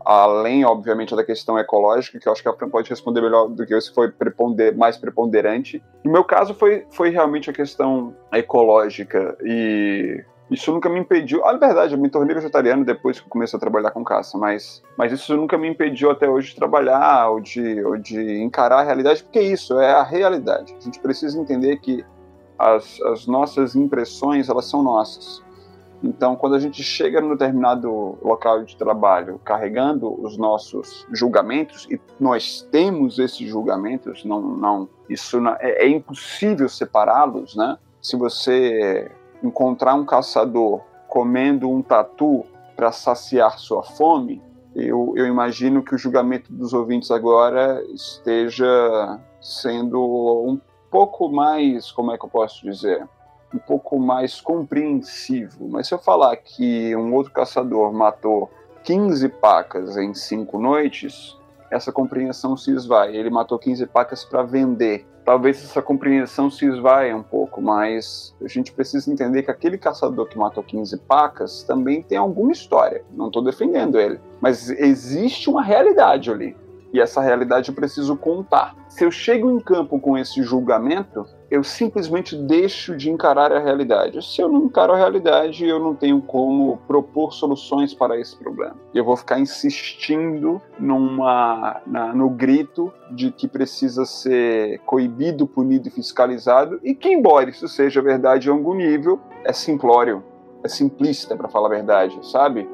[0.06, 3.66] além, obviamente, da questão ecológica, que eu acho que a Fran pode responder melhor do
[3.66, 5.84] que eu se foi preponder, mais preponderante.
[6.04, 11.46] No meu caso, foi, foi realmente a questão ecológica e isso nunca me impediu.
[11.46, 14.84] Ah, na verdade, eu me tornei vegetariano depois que comecei a trabalhar com caça, mas,
[14.98, 18.84] mas isso nunca me impediu até hoje de trabalhar ou de, ou de encarar a
[18.84, 20.76] realidade, porque isso é a realidade.
[20.78, 22.04] A gente precisa entender que
[22.60, 25.42] as, as nossas impressões, elas são nossas.
[26.04, 32.00] Então, quando a gente chega num determinado local de trabalho carregando os nossos julgamentos, e
[32.20, 37.78] nós temos esses julgamentos, não, não, isso não, é, é impossível separá-los, né?
[38.02, 39.12] Se você
[39.44, 44.42] encontrar um caçador comendo um tatu para saciar sua fome,
[44.74, 50.00] eu, eu, imagino que o julgamento dos ouvintes agora esteja sendo
[50.48, 50.60] um
[50.90, 53.06] pouco mais, como é que eu posso dizer,
[53.54, 55.68] um pouco mais compreensivo.
[55.70, 58.50] Mas se eu falar que um outro caçador matou
[58.84, 61.38] 15 pacas em cinco noites,
[61.70, 63.16] essa compreensão se esvai.
[63.16, 65.08] Ele matou 15 pacas para vender.
[65.24, 70.28] Talvez essa compreensão se esvaia um pouco, mas a gente precisa entender que aquele caçador
[70.28, 73.04] que matou 15 pacas também tem alguma história.
[73.12, 76.58] Não estou defendendo ele, mas existe uma realidade ali.
[76.94, 78.76] E essa realidade eu preciso contar.
[78.90, 84.22] Se eu chego em campo com esse julgamento, eu simplesmente deixo de encarar a realidade.
[84.26, 88.76] Se eu não encaro a realidade, eu não tenho como propor soluções para esse problema.
[88.94, 95.92] Eu vou ficar insistindo numa, na, no grito de que precisa ser coibido, punido e
[95.92, 100.24] fiscalizado, e que, embora isso seja verdade em algum nível, é simplório,
[100.64, 102.68] é simplista, para falar a verdade, sabe?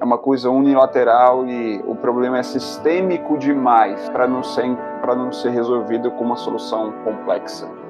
[0.00, 5.32] É uma coisa unilateral e o problema é sistêmico demais para não ser para não
[5.32, 7.83] ser resolvido com uma solução complexa.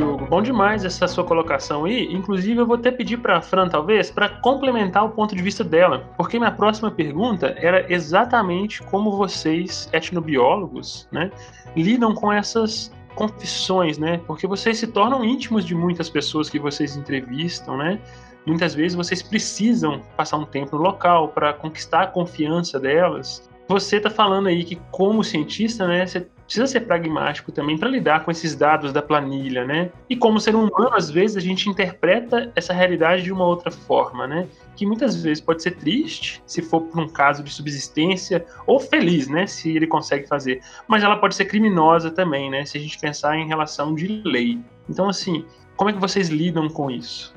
[0.00, 2.12] Hugo, bom demais essa sua colocação aí.
[2.12, 5.64] Inclusive, eu vou até pedir para a Fran, talvez, para complementar o ponto de vista
[5.64, 11.30] dela, porque minha próxima pergunta era exatamente como vocês, etnobiólogos, né,
[11.76, 14.20] lidam com essas confissões, né?
[14.26, 17.98] Porque vocês se tornam íntimos de muitas pessoas que vocês entrevistam, né?
[18.46, 23.48] Muitas vezes vocês precisam passar um tempo no local para conquistar a confiança delas.
[23.68, 28.24] Você está falando aí que, como cientista, né, você precisa ser pragmático também para lidar
[28.24, 29.90] com esses dados da planilha, né?
[30.08, 34.26] E como ser humano, às vezes a gente interpreta essa realidade de uma outra forma,
[34.26, 34.46] né?
[34.76, 39.28] Que muitas vezes pode ser triste, se for por um caso de subsistência, ou feliz,
[39.28, 39.46] né?
[39.46, 40.60] Se ele consegue fazer.
[40.86, 42.64] Mas ela pode ser criminosa também, né?
[42.64, 44.60] Se a gente pensar em relação de lei.
[44.88, 45.44] Então, assim,
[45.76, 47.31] como é que vocês lidam com isso?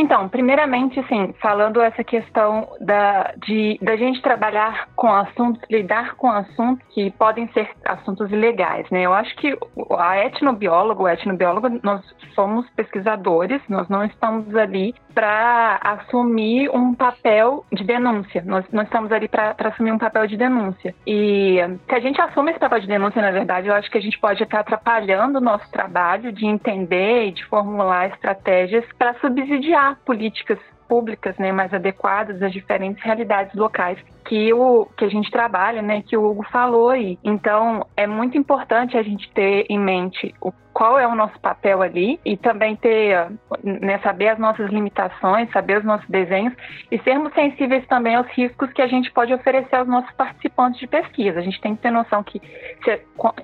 [0.00, 6.30] Então, primeiramente, assim, falando essa questão da, de da gente trabalhar com assuntos, lidar com
[6.30, 9.02] assuntos que podem ser assuntos ilegais, né?
[9.02, 9.58] Eu acho que
[9.98, 12.00] a etnobióloga, o etnobiólogo, nós
[12.32, 19.10] somos pesquisadores, nós não estamos ali para assumir um papel de denúncia, nós, nós estamos
[19.10, 20.94] ali para assumir um papel de denúncia.
[21.04, 21.56] E
[21.88, 24.16] se a gente assume esse papel de denúncia, na verdade, eu acho que a gente
[24.20, 30.60] pode estar atrapalhando o nosso trabalho de entender e de formular estratégias para subsidiar políticas
[30.88, 36.02] públicas né, mais adequadas às diferentes realidades locais que o que a gente trabalha, né,
[36.06, 37.18] que o Hugo falou aí.
[37.24, 41.82] Então, é muito importante a gente ter em mente o qual é o nosso papel
[41.82, 43.32] ali e também ter,
[43.64, 46.54] né, saber as nossas limitações, saber os nossos desenhos
[46.88, 50.86] e sermos sensíveis também aos riscos que a gente pode oferecer aos nossos participantes de
[50.86, 51.40] pesquisa.
[51.40, 52.40] A gente tem que ter noção que
[52.84, 53.00] se,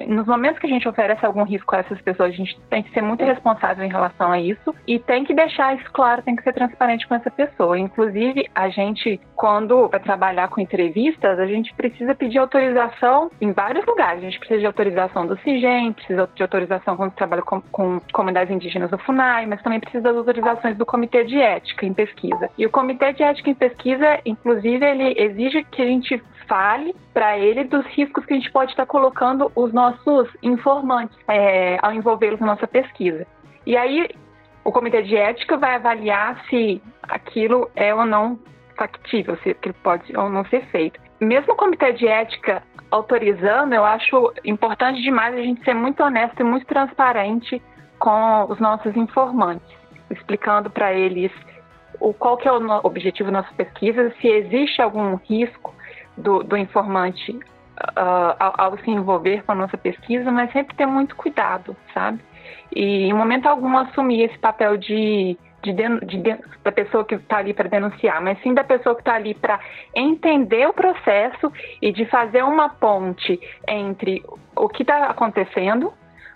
[0.06, 2.92] nos momentos que a gente oferece algum risco a essas pessoas, a gente tem que
[2.92, 6.42] ser muito responsável em relação a isso e tem que deixar isso claro, tem que
[6.44, 7.76] ser transparente com essa pessoa.
[7.76, 13.87] Inclusive, a gente, quando vai trabalhar com entrevistas, a gente precisa pedir autorização em vários
[13.87, 14.20] lugares.
[14.22, 18.52] A gente precisa de autorização do CIGEM, precisa de autorização quando trabalha com, com comunidades
[18.52, 22.50] indígenas do FUNAI, mas também precisa das autorizações do Comitê de Ética em Pesquisa.
[22.58, 27.38] E o Comitê de Ética em Pesquisa, inclusive, ele exige que a gente fale para
[27.38, 32.40] ele dos riscos que a gente pode estar colocando os nossos informantes é, ao envolvê-los
[32.40, 33.26] na nossa pesquisa.
[33.64, 34.08] E aí,
[34.64, 38.38] o comitê de ética vai avaliar se aquilo é ou não
[38.76, 41.00] factível, se aquilo pode ou não ser feito.
[41.20, 46.40] Mesmo o comitê de ética autorizando, eu acho importante demais a gente ser muito honesto
[46.40, 47.60] e muito transparente
[47.98, 49.66] com os nossos informantes,
[50.10, 51.32] explicando para eles
[52.00, 55.74] o qual que é o objetivo da nossa pesquisa, se existe algum risco
[56.16, 60.87] do, do informante uh, ao, ao, se envolver com a nossa pesquisa, mas sempre ter
[60.87, 62.20] muito cuidado, sabe?
[62.74, 65.72] E em momento algum assumir esse papel de de,
[66.07, 69.14] de, de, da pessoa que está ali para denunciar, mas sim da pessoa que está
[69.14, 69.59] ali para
[69.94, 71.50] entender o processo
[71.81, 74.22] e de fazer uma ponte entre
[74.55, 75.92] o que está acontecendo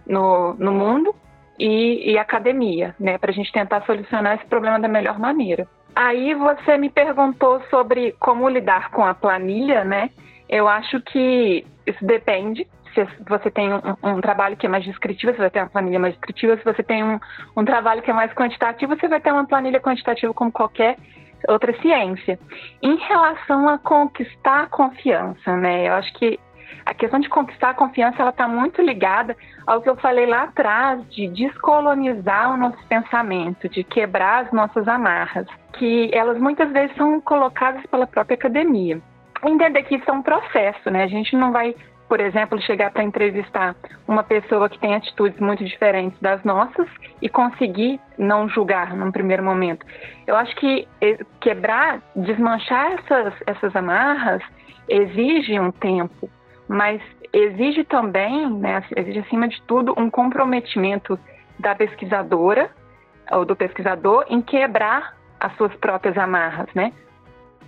[0.06, 1.14] no, no mundo
[1.58, 5.68] e, e academia, né, para a gente tentar solucionar esse problema da melhor maneira.
[5.94, 10.10] Aí você me perguntou sobre como lidar com a planilha, né?
[10.48, 12.66] Eu acho que isso depende
[13.28, 16.14] você tem um, um, trabalho que é mais descritivo, você vai ter uma planilha mais
[16.14, 16.56] descritiva.
[16.56, 17.18] Se você tem um,
[17.56, 20.96] um trabalho que é mais quantitativo, você vai ter uma planilha quantitativa como qualquer
[21.46, 22.38] outra ciência.
[22.82, 25.88] Em relação a conquistar a confiança, né?
[25.88, 26.38] Eu acho que
[26.84, 30.44] a questão de conquistar a confiança ela está muito ligada ao que eu falei lá
[30.44, 36.96] atrás de descolonizar o nosso pensamento, de quebrar as nossas amarras, que elas muitas vezes
[36.96, 39.00] são colocadas pela própria academia.
[39.44, 41.04] Entender que isso é um processo, né?
[41.04, 41.74] A gente não vai
[42.08, 46.88] por exemplo, chegar para entrevistar uma pessoa que tem atitudes muito diferentes das nossas
[47.20, 49.84] e conseguir não julgar num primeiro momento.
[50.26, 54.42] Eu acho que eh, quebrar, desmanchar essas, essas amarras
[54.88, 56.30] exige um tempo,
[56.66, 61.18] mas exige também, né, exige acima de tudo, um comprometimento
[61.58, 62.70] da pesquisadora
[63.30, 66.92] ou do pesquisador em quebrar as suas próprias amarras, né?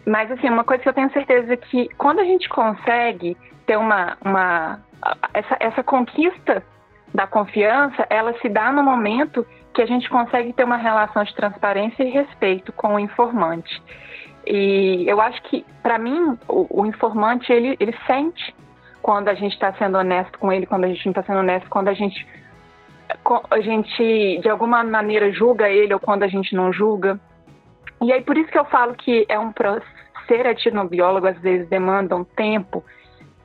[0.07, 3.37] Mas, assim, uma coisa que eu tenho certeza é que quando a gente consegue
[3.70, 4.80] ter uma, uma
[5.33, 6.61] essa, essa conquista
[7.14, 11.33] da confiança, ela se dá no momento que a gente consegue ter uma relação de
[11.37, 13.81] transparência e respeito com o informante.
[14.44, 18.52] E eu acho que, para mim, o, o, informante, ele, ele sente
[19.00, 21.71] quando a gente está sendo honesto com ele, quando a gente não está sendo honesto,
[21.71, 22.27] quando a gente,
[23.50, 27.21] a gente, de alguma maneira, julga ele ou quando a gente não julga.
[28.02, 29.52] E aí, por isso que eu falo que é um
[30.27, 32.85] ser etnobiólogo, às vezes, demanda um tempo,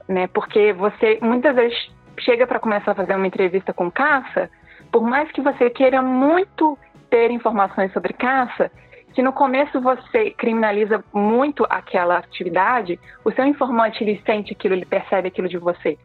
[0.08, 0.28] né?
[0.28, 4.50] Porque você muitas vezes chega para começar a fazer uma entrevista com caça,
[4.92, 6.78] por mais que você queira muito
[7.10, 8.72] ter informações sobre caça,
[9.14, 14.86] se no começo você criminaliza muito aquela atividade, o seu informante ele sente aquilo, ele
[14.86, 15.98] percebe aquilo de você.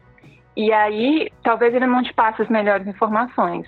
[0.55, 3.67] E aí, talvez ele não te passe as melhores informações.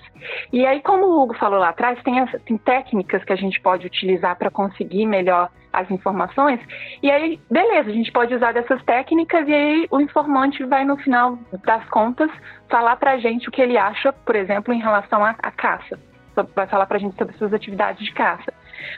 [0.52, 3.60] E aí, como o Hugo falou lá atrás, tem, as, tem técnicas que a gente
[3.60, 6.60] pode utilizar para conseguir melhor as informações.
[7.02, 10.96] E aí, beleza, a gente pode usar dessas técnicas e aí o informante vai, no
[10.96, 12.30] final das contas,
[12.70, 15.98] falar para a gente o que ele acha, por exemplo, em relação à, à caça.
[16.54, 18.52] Vai falar para a gente sobre suas atividades de caça.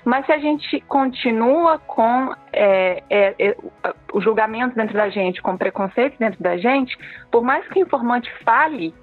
[0.05, 3.57] Mas se a gente continua com é, é, é,
[4.13, 6.97] o julgamento dentro da gente, com preconceito dentro da gente,
[7.31, 8.95] por mais que o informante fale,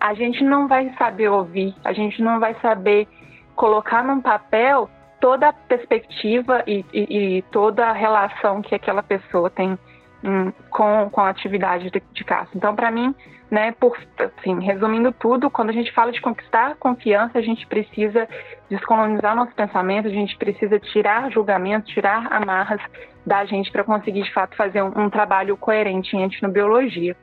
[0.00, 3.06] a gente não vai saber ouvir, a gente não vai saber
[3.54, 4.88] colocar num papel
[5.24, 9.78] toda a perspectiva e, e, e toda a relação que aquela pessoa tem
[10.22, 12.50] hum, com, com a atividade de, de caça.
[12.54, 13.14] Então, para mim,
[13.50, 18.28] né, por, assim, resumindo tudo, quando a gente fala de conquistar confiança, a gente precisa
[18.68, 22.82] descolonizar nosso pensamento, a gente precisa tirar julgamentos, tirar amarras
[23.24, 27.16] da gente para conseguir, de fato, fazer um, um trabalho coerente em etnobiologia.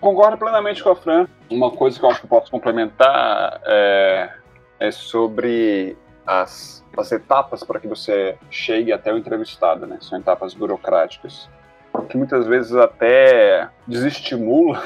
[0.00, 1.26] Concordo plenamente com a Fran.
[1.50, 4.30] Uma coisa que eu acho que posso complementar é,
[4.80, 5.94] é sobre
[6.26, 9.98] as, as etapas para que você chegue até o entrevistado, né?
[10.00, 11.48] São etapas burocráticas
[12.08, 14.82] que muitas vezes até desestimula.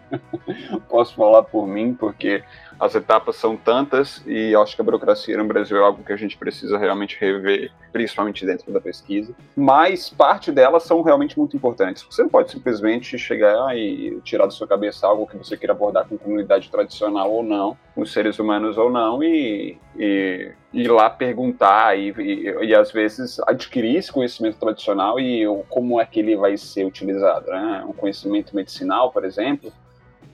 [0.88, 2.42] Posso falar por mim, porque
[2.80, 6.16] as etapas são tantas e acho que a burocracia no Brasil é algo que a
[6.16, 9.34] gente precisa realmente rever, principalmente dentro da pesquisa.
[9.54, 12.02] Mas parte delas são realmente muito importantes.
[12.10, 16.08] Você não pode simplesmente chegar e tirar da sua cabeça algo que você queira abordar
[16.08, 21.98] com comunidade tradicional ou não, com seres humanos ou não, e, e ir lá perguntar
[21.98, 26.56] e, e, e, às vezes adquirir esse conhecimento tradicional e como é que ele vai
[26.56, 27.84] ser utilizado, né?
[28.00, 29.72] Conhecimento medicinal, por exemplo,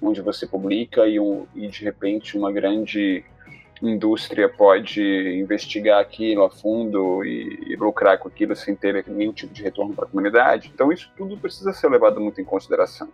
[0.00, 3.24] onde você publica e, um, e de repente uma grande
[3.82, 5.02] indústria pode
[5.38, 9.94] investigar aquilo a fundo e, e, lucrar com aquilo sem ter nenhum tipo de retorno
[9.94, 10.70] para a comunidade.
[10.72, 13.08] Então isso tudo precisa ser levado muito em consideração.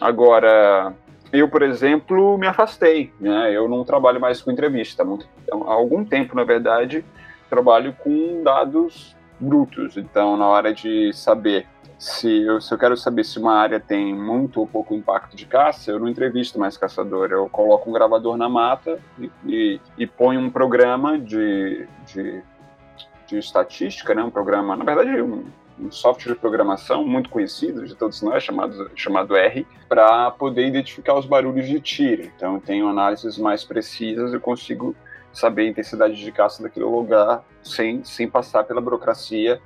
[0.00, 0.94] Agora,
[1.32, 3.50] eu, por exemplo, me afastei, né?
[3.54, 5.02] Eu não trabalho mais com entrevista.
[5.02, 7.04] Há algum tempo, na verdade,
[7.48, 9.96] trabalho com dados brutos.
[9.96, 11.66] Então, na hora de saber
[11.98, 15.44] se eu, se eu quero saber se uma área tem muito ou pouco impacto de
[15.46, 17.32] caça, eu não entrevisto mais caçador.
[17.32, 22.40] Eu coloco um gravador na mata e, e, e ponho um programa de, de,
[23.26, 24.22] de, estatística, né?
[24.22, 25.44] um programa, na verdade, um,
[25.80, 31.18] um software de programação muito conhecido de todos nós, chamado, chamado R, para poder identificar
[31.18, 32.22] os barulhos de tiro.
[32.22, 34.94] Então, eu tenho análises mais precisas, eu consigo
[35.32, 39.60] saber a intensidade de caça daquele lugar sem, sem passar pela burocracia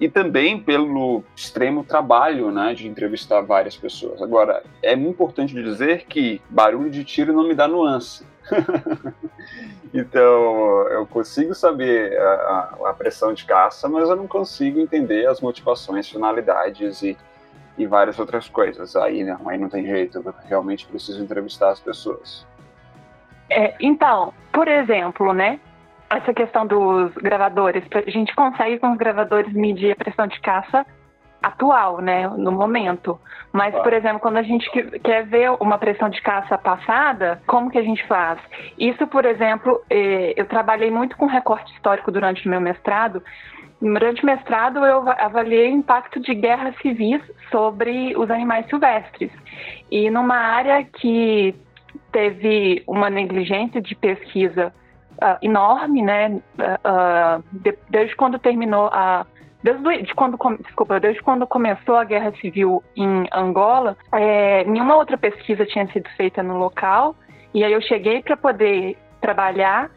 [0.00, 4.22] e também pelo extremo trabalho né, de entrevistar várias pessoas.
[4.22, 8.26] Agora, é muito importante dizer que barulho de tiro não me dá nuance.
[9.92, 15.42] então, eu consigo saber a, a, pressão de caça, mas eu não consigo entender as
[15.42, 17.14] motivações, finalidades e,
[17.76, 18.96] e várias outras coisas.
[18.96, 22.46] Aí, né, aí não tem jeito, eu realmente preciso entrevistar as pessoas.
[23.50, 25.60] É, então, por exemplo, né,
[26.10, 30.84] essa questão dos gravadores, a gente consegue com os gravadores medir a pressão de caça
[31.42, 33.18] atual, né, no momento.
[33.52, 34.68] Mas, por exemplo, quando a gente
[35.02, 38.38] quer ver uma pressão de caça passada, como que a gente faz?
[38.78, 43.22] Isso, por exemplo, eh, eu trabalhei muito com recorte histórico durante o meu mestrado.
[43.80, 49.32] Durante o mestrado, eu avaliei o impacto de guerras civis sobre os animais silvestres.
[49.90, 51.54] E numa área que
[52.12, 54.74] teve uma negligência de pesquisa
[55.22, 56.40] uh, enorme, né?
[56.58, 59.26] Uh, de, desde quando terminou a
[59.62, 65.18] desde de quando desculpa desde quando começou a guerra civil em Angola é, nenhuma outra
[65.18, 67.14] pesquisa tinha sido feita no local
[67.52, 69.90] e aí eu cheguei para poder trabalhar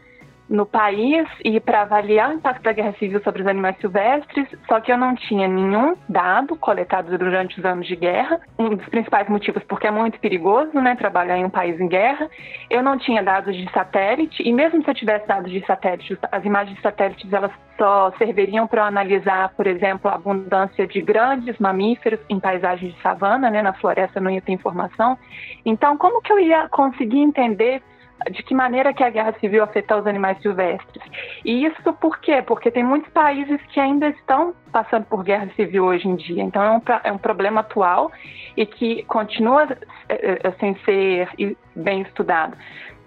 [0.54, 4.80] no país e para avaliar o impacto da guerra civil sobre os animais silvestres, só
[4.80, 8.40] que eu não tinha nenhum dado coletado durante os anos de guerra.
[8.58, 12.30] Um dos principais motivos porque é muito perigoso, né, trabalhar em um país em guerra.
[12.70, 16.44] Eu não tinha dados de satélite e mesmo se eu tivesse dados de satélite, as
[16.44, 22.20] imagens de satélites elas só serviriam para analisar, por exemplo, a abundância de grandes mamíferos
[22.28, 25.18] em paisagens de savana, né, na floresta não ia ter informação.
[25.66, 27.82] Então, como que eu ia conseguir entender
[28.30, 31.02] de que maneira que a guerra civil afetou os animais silvestres.
[31.44, 32.42] E isso por quê?
[32.42, 36.42] Porque tem muitos países que ainda estão passando por guerra civil hoje em dia.
[36.42, 38.10] Então é um, é um problema atual
[38.56, 39.68] e que continua
[40.08, 41.28] é, sem ser
[41.74, 42.56] bem estudado.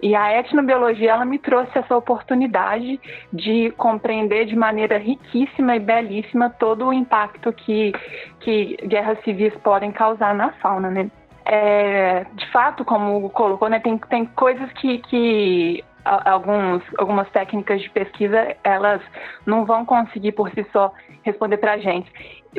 [0.00, 3.00] E a etnobiologia ela me trouxe essa oportunidade
[3.32, 7.92] de compreender de maneira riquíssima e belíssima todo o impacto que,
[8.38, 11.10] que guerras civis podem causar na fauna, né?
[11.48, 17.88] É, de fato, como colocou, né, tem, tem coisas que, que alguns, algumas técnicas de
[17.90, 19.00] pesquisa, elas
[19.46, 20.92] não vão conseguir por si só
[21.22, 22.10] responder para a gente.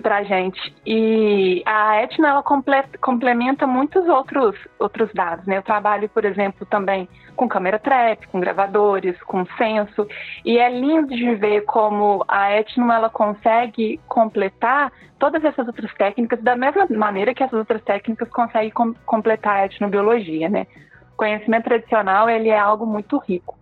[0.02, 0.74] Pra gente.
[0.86, 5.46] E a etno, ela complementa muitos outros, outros dados.
[5.46, 5.58] Né?
[5.58, 10.08] Eu trabalho, por exemplo, também com câmera trap, com gravadores, com censo,
[10.44, 16.42] e é lindo de ver como a etno ela consegue completar todas essas outras técnicas
[16.42, 20.68] da mesma maneira que essas outras técnicas conseguem com completar a etnobiologia, né?
[21.14, 23.59] O conhecimento tradicional, ele é algo muito rico.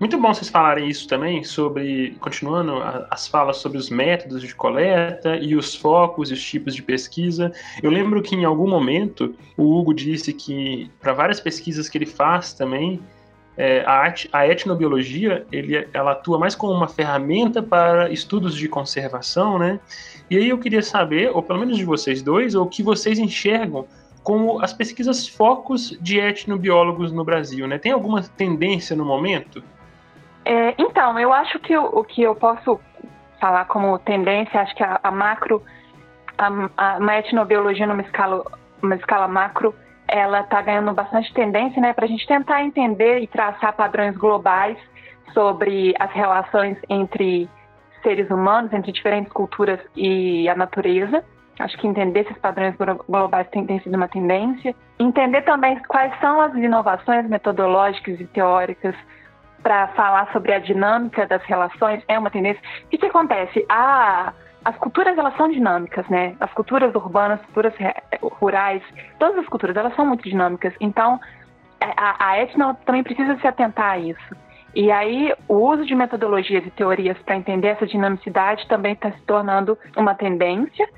[0.00, 2.72] Muito bom vocês falarem isso também, sobre, continuando
[3.10, 7.52] as falas sobre os métodos de coleta e os focos e os tipos de pesquisa.
[7.82, 12.06] Eu lembro que em algum momento o Hugo disse que, para várias pesquisas que ele
[12.06, 12.98] faz também,
[13.58, 19.58] é, a, a, etnobiologia ele, ela atua mais como uma ferramenta para estudos de conservação,
[19.58, 19.78] né?
[20.30, 23.86] E aí eu queria saber, ou pelo menos de vocês dois, o que vocês enxergam
[24.22, 27.76] como as pesquisas focos de etnobiólogos no Brasil, né?
[27.76, 29.62] Tem alguma tendência no momento?
[30.50, 32.80] É, então, eu acho que o, o, que eu posso
[33.40, 35.62] falar como tendência, acho que a, a macro,
[36.36, 38.42] a, a, etnobiologia numa escala,
[38.96, 39.72] escala macro,
[40.08, 44.76] ela está ganhando bastante tendência, né, para a gente tentar entender e traçar padrões globais
[45.32, 47.48] sobre as relações entre
[48.02, 51.24] seres humanos, entre diferentes culturas e a natureza.
[51.60, 52.74] Acho que entender esses padrões
[53.08, 54.74] globais tem, tem sido uma tendência.
[54.98, 58.96] Entender também quais são as inovações metodológicas e teóricas
[59.62, 62.62] para falar sobre a dinâmica das relações é uma tendência.
[62.84, 63.64] O que, que acontece?
[63.68, 64.32] A,
[64.64, 66.36] as culturas elas são dinâmicas, né?
[66.40, 67.74] As culturas urbanas, as culturas
[68.22, 68.82] rurais,
[69.18, 70.74] todas as culturas elas são muito dinâmicas.
[70.80, 71.20] Então
[71.80, 74.36] é, a, a etno também precisa se atentar a isso.
[74.74, 79.20] E aí o uso de metodologias e teorias para entender essa dinamicidade também está se
[79.22, 80.88] tornando uma tendência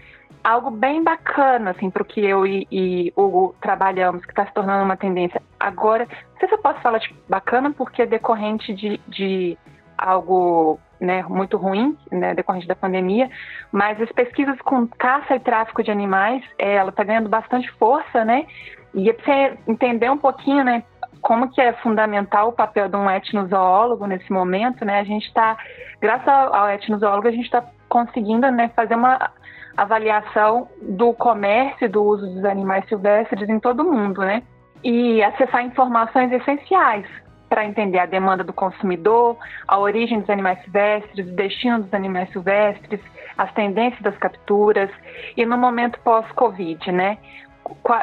[0.44, 4.52] algo bem bacana, assim, para o que eu e, e Hugo trabalhamos, que está se
[4.52, 5.40] tornando uma tendência.
[5.58, 9.58] Agora, não sei se eu posso falar de bacana, porque é decorrente de, de
[9.96, 13.30] algo né, muito ruim, né, decorrente da pandemia,
[13.70, 18.24] mas as pesquisas com caça e tráfico de animais, é, ela está ganhando bastante força,
[18.24, 18.46] né?
[18.94, 20.84] E é você entender um pouquinho, né,
[21.20, 25.00] como que é fundamental o papel de um etnozoólogo nesse momento, né?
[25.00, 25.56] A gente está,
[26.00, 29.30] graças ao etnozoólogo, a gente está conseguindo, né, fazer uma
[29.76, 34.42] avaliação do comércio e do uso dos animais silvestres em todo o mundo, né?
[34.82, 37.06] E acessar informações essenciais
[37.48, 39.36] para entender a demanda do consumidor,
[39.68, 42.98] a origem dos animais silvestres, o destino dos animais silvestres,
[43.36, 44.90] as tendências das capturas
[45.36, 47.18] e no momento pós-Covid, né?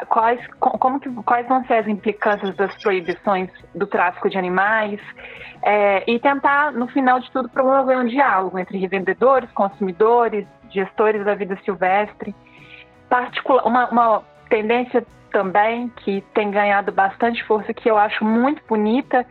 [0.08, 5.00] Quais, como que, quais vão ser as implicâncias das proibições do tráfico de animais
[5.62, 11.34] é, e tentar, no final de tudo, promover um diálogo entre revendedores, consumidores, gestores da
[11.34, 12.34] vida silvestre.
[13.08, 19.26] Particular, uma, uma tendência também que tem ganhado bastante força, que eu acho muito bonita,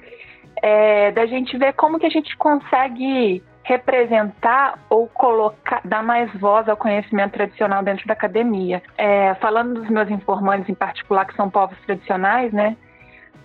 [0.61, 6.67] é da gente ver como que a gente consegue representar ou colocar, dar mais voz
[6.67, 8.81] ao conhecimento tradicional dentro da academia.
[8.97, 12.75] É, falando dos meus informantes em particular, que são povos tradicionais, né?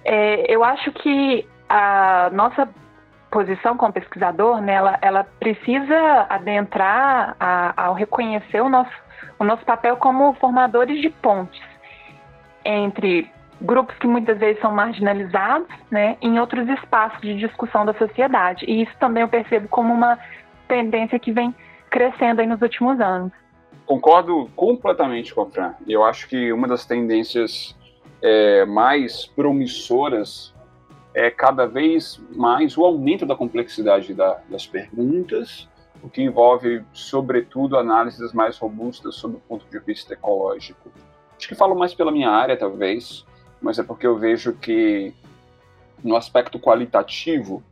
[0.05, 2.69] É, eu acho que a nossa
[3.35, 8.93] posição como pesquisador, né, ela, ela precisa adentrar a, ao reconhecer o nosso,
[9.41, 11.61] o nosso papel como formadores de pontes
[12.65, 13.29] entre
[13.61, 18.65] grupos que muitas vezes são marginalizados, né, em outros espaços de discussão da sociedade.
[18.69, 20.17] E isso também eu percebo como uma
[20.69, 21.53] tendência que vem
[21.91, 23.33] crescendo aí nos últimos anos.
[23.85, 25.75] Concordo completamente com a Fran.
[25.89, 27.77] Eu acho que uma das tendências
[28.23, 30.54] é, mais promissoras
[31.15, 35.69] é cada vez mais o aumento da complexidade da, das perguntas,
[36.03, 40.91] o que envolve, sobretudo, análises mais robustas sob o ponto de vista ecológico.
[41.39, 43.25] Acho que falo mais pela minha área, talvez,
[43.61, 45.15] mas é porque eu vejo que,
[46.03, 47.63] no aspecto qualitativo,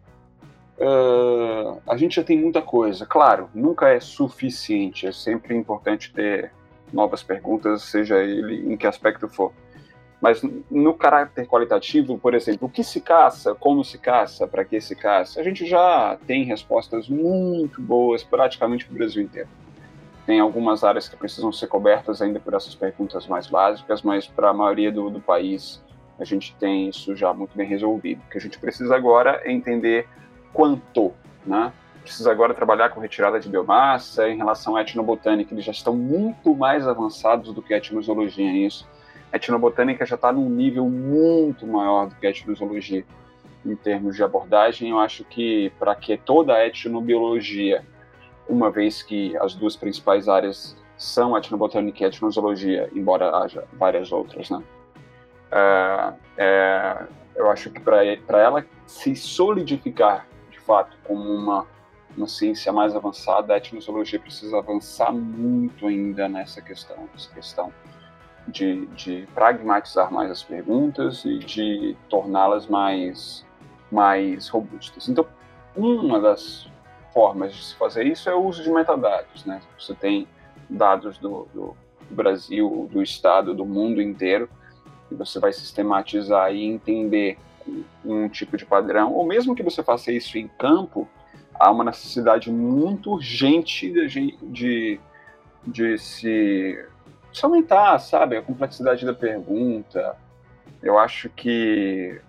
[0.79, 3.05] uh, a gente já tem muita coisa.
[3.05, 6.53] Claro, nunca é suficiente, é sempre importante ter
[6.93, 9.53] novas perguntas, seja ele em que aspecto for.
[10.23, 14.81] Mas no caráter qualitativo, por exemplo, o que se caça, como se caça, para que
[14.81, 19.49] se caça, a gente já tem respostas muito boas praticamente para o Brasil inteiro.
[20.25, 24.51] Tem algumas áreas que precisam ser cobertas ainda por essas perguntas mais básicas, mas para
[24.51, 25.83] a maioria do, do país
[26.21, 28.23] a gente tem isso já muito bem resolvido.
[28.25, 30.07] O que a gente precisa agora é entender
[30.53, 31.13] quanto,
[31.45, 31.73] né?
[32.01, 36.55] Precisa agora trabalhar com retirada de biomassa, em relação à etnobotânica, eles já estão muito
[36.55, 39.02] mais avançados do que a etnozoologia nisso a
[39.33, 43.05] etnobotânica já está num nível muito maior do que a etnozoologia
[43.65, 44.91] em termos de abordagem.
[44.91, 47.85] Eu acho que para que toda a etnobiologia,
[48.49, 54.51] uma vez que as duas principais áreas são etnobotânica e etnozoologia, embora haja várias outras,
[54.51, 54.63] né?
[55.51, 61.67] é, é, eu acho que para ela se solidificar de fato como uma,
[62.17, 67.73] uma ciência mais avançada, a etnozoologia precisa avançar muito ainda nessa questão, nessa questão
[68.49, 73.45] de, de pragmatizar mais as perguntas e de torná-las mais,
[73.91, 75.09] mais robustas.
[75.09, 75.27] Então,
[75.77, 76.69] uma das
[77.13, 79.45] formas de se fazer isso é o uso de metadados.
[79.45, 79.61] Né?
[79.79, 80.27] Você tem
[80.69, 81.77] dados do, do
[82.11, 84.49] Brasil, do Estado, do mundo inteiro,
[85.11, 87.39] e você vai sistematizar e entender
[88.05, 91.09] um tipo de padrão, ou mesmo que você faça isso em campo,
[91.55, 95.01] há uma necessidade muito urgente de, de,
[95.65, 96.85] de se,
[97.33, 100.17] se aumentar, sabe, a complexidade da pergunta.
[100.83, 102.21] Eu acho que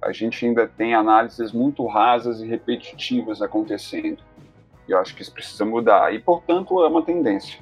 [0.00, 4.22] a gente ainda tem análises muito rasas e repetitivas acontecendo.
[4.88, 6.14] E eu acho que isso precisa mudar.
[6.14, 7.58] E, portanto, é uma tendência.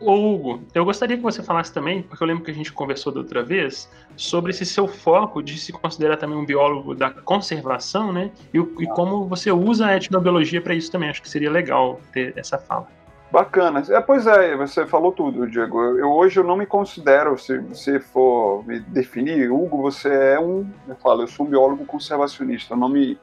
[0.00, 3.12] Ô Hugo, eu gostaria que você falasse também, porque eu lembro que a gente conversou
[3.12, 8.12] da outra vez, sobre esse seu foco de se considerar também um biólogo da conservação,
[8.12, 8.30] né?
[8.54, 11.08] E, e como você usa a etnobiologia para isso também.
[11.08, 12.86] Acho que seria legal ter essa fala.
[13.30, 13.82] Bacana.
[13.90, 15.82] É, pois é, você falou tudo, Diego.
[15.82, 20.40] Eu, eu, hoje eu não me considero, se você for me definir, Hugo, você é
[20.40, 22.74] um, eu falo, eu sou um biólogo conservacionista.
[22.74, 23.18] Eu não me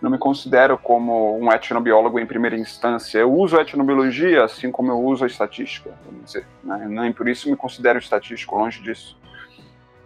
[0.00, 3.18] não me considero como um etnobiólogo em primeira instância.
[3.18, 6.46] Eu uso a etnobiologia assim como eu uso a estatística, vamos dizer.
[6.62, 6.86] Né?
[6.88, 9.18] Nem por isso me considero estatístico, longe disso.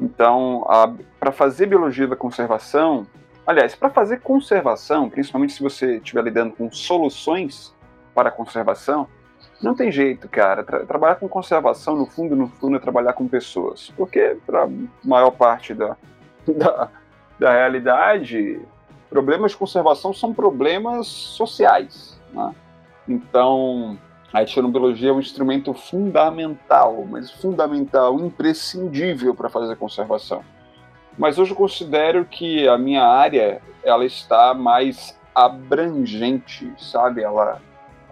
[0.01, 0.67] Então,
[1.21, 3.07] para fazer biologia da conservação,
[3.47, 7.75] aliás, para fazer conservação, principalmente se você estiver lidando com soluções
[8.15, 9.07] para a conservação,
[9.63, 10.65] não tem jeito, cara.
[10.65, 13.93] Tra trabalhar com conservação, no fundo, no fundo, é trabalhar com pessoas.
[13.97, 14.69] Porque, para a
[15.05, 15.97] maior parte da,
[16.47, 16.89] da,
[17.39, 18.61] da realidade,
[19.09, 22.21] problemas de conservação são problemas sociais.
[22.33, 22.55] Né?
[23.09, 23.99] Então,
[24.33, 30.43] a etnobiologia é um instrumento fundamental, mas fundamental, imprescindível para fazer conservação.
[31.19, 37.23] Mas hoje eu considero que a minha área ela está mais abrangente, sabe?
[37.23, 37.61] Ela,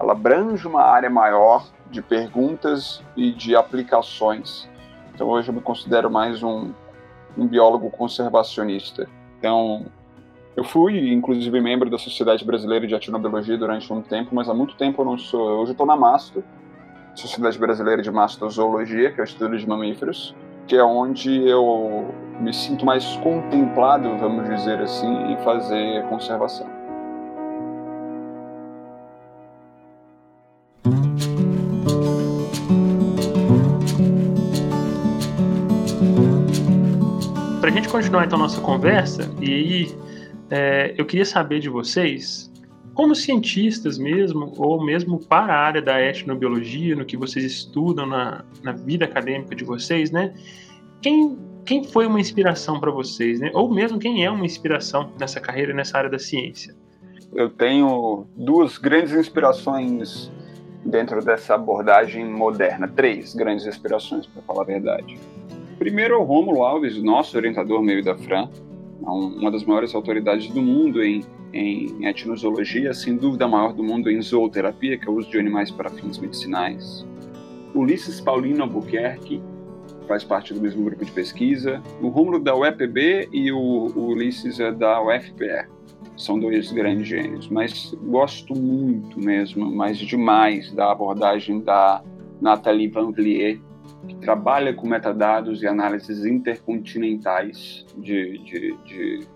[0.00, 4.66] ela abrange uma área maior de perguntas e de aplicações.
[5.14, 6.72] Então hoje eu me considero mais um,
[7.36, 9.06] um biólogo conservacionista.
[9.38, 9.86] Então,
[10.56, 14.74] eu fui, inclusive, membro da Sociedade Brasileira de Etnobiologia durante um tempo, mas há muito
[14.76, 15.60] tempo eu não sou.
[15.60, 16.42] Hoje eu estou na MASTO,
[17.14, 20.34] Sociedade Brasileira de Mastozoologia, que é o estudo de mamíferos,
[20.66, 26.79] que é onde eu me sinto mais contemplado, vamos dizer assim, em fazer conservação.
[37.90, 39.96] Continuar então nossa conversa e aí
[40.48, 42.50] é, eu queria saber de vocês,
[42.94, 48.44] como cientistas mesmo, ou mesmo para a área da etnobiologia, no que vocês estudam na,
[48.62, 50.34] na vida acadêmica de vocês, né?
[51.02, 53.50] Quem, quem foi uma inspiração para vocês, né?
[53.54, 56.74] Ou mesmo quem é uma inspiração nessa carreira, nessa área da ciência?
[57.32, 60.30] Eu tenho duas grandes inspirações
[60.84, 65.18] dentro dessa abordagem moderna, três grandes inspirações, para falar a verdade.
[65.80, 68.50] Primeiro é o Rômulo Alves, nosso orientador meio da Fran,
[69.00, 71.24] uma das maiores autoridades do mundo em,
[71.54, 75.38] em etnozoologia, sem dúvida a maior do mundo em zooterapia, que é o uso de
[75.38, 77.06] animais para fins medicinais.
[77.74, 79.40] Ulisses Paulino Albuquerque
[80.06, 81.82] faz parte do mesmo grupo de pesquisa.
[82.02, 85.66] O Rômulo da UEPB e o, o Ulisses é da UFPR.
[86.14, 92.02] São dois grandes gênios, mas gosto muito mesmo, mas demais da abordagem da
[92.38, 93.62] Nathalie Van Vliet,
[94.06, 99.26] que trabalha com metadados e análises intercontinentais de, de, de,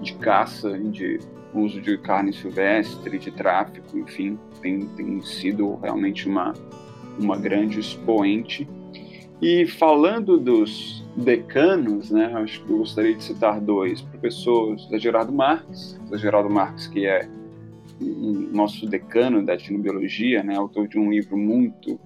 [0.00, 1.18] de caça de
[1.54, 6.54] uso de carne silvestre, de tráfico, enfim, tem, tem sido realmente uma,
[7.18, 8.68] uma grande expoente.
[9.42, 15.32] E falando dos decanos, né, acho que eu gostaria de citar dois professores, da Gerardo
[15.32, 17.28] Marques, da Gerardo Marques, que é
[18.52, 21.98] nosso decano da etnobiologia, né, autor de um livro muito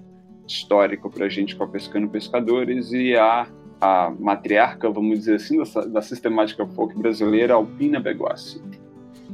[0.46, 3.46] histórico para a gente com a Pescando Pescadores e a,
[3.80, 8.62] a matriarca, vamos dizer assim, da, da sistemática folk brasileira, Alpina Beguassi.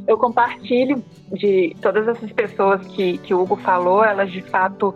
[0.06, 1.02] Eu compartilho
[1.32, 4.94] de todas essas pessoas que, que o Hugo falou, elas de fato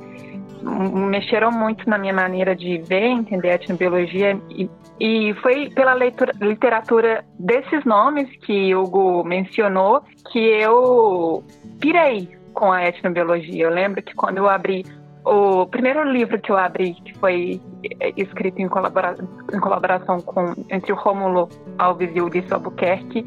[0.63, 6.33] mexeram muito na minha maneira de ver, entender a etnobiologia e, e foi pela leitura,
[6.41, 10.03] literatura desses nomes que Hugo mencionou
[10.33, 11.45] que eu
[11.81, 13.65] pirei com a etnobiologia.
[13.65, 14.85] Eu lembro que quando eu abri
[15.25, 17.61] o primeiro livro que eu abri, que foi
[18.01, 19.15] eh, escrito em, colabora
[19.53, 21.49] em colaboração com entre o Rômulo
[21.79, 23.25] Alves e o Ulisses Albuquerque,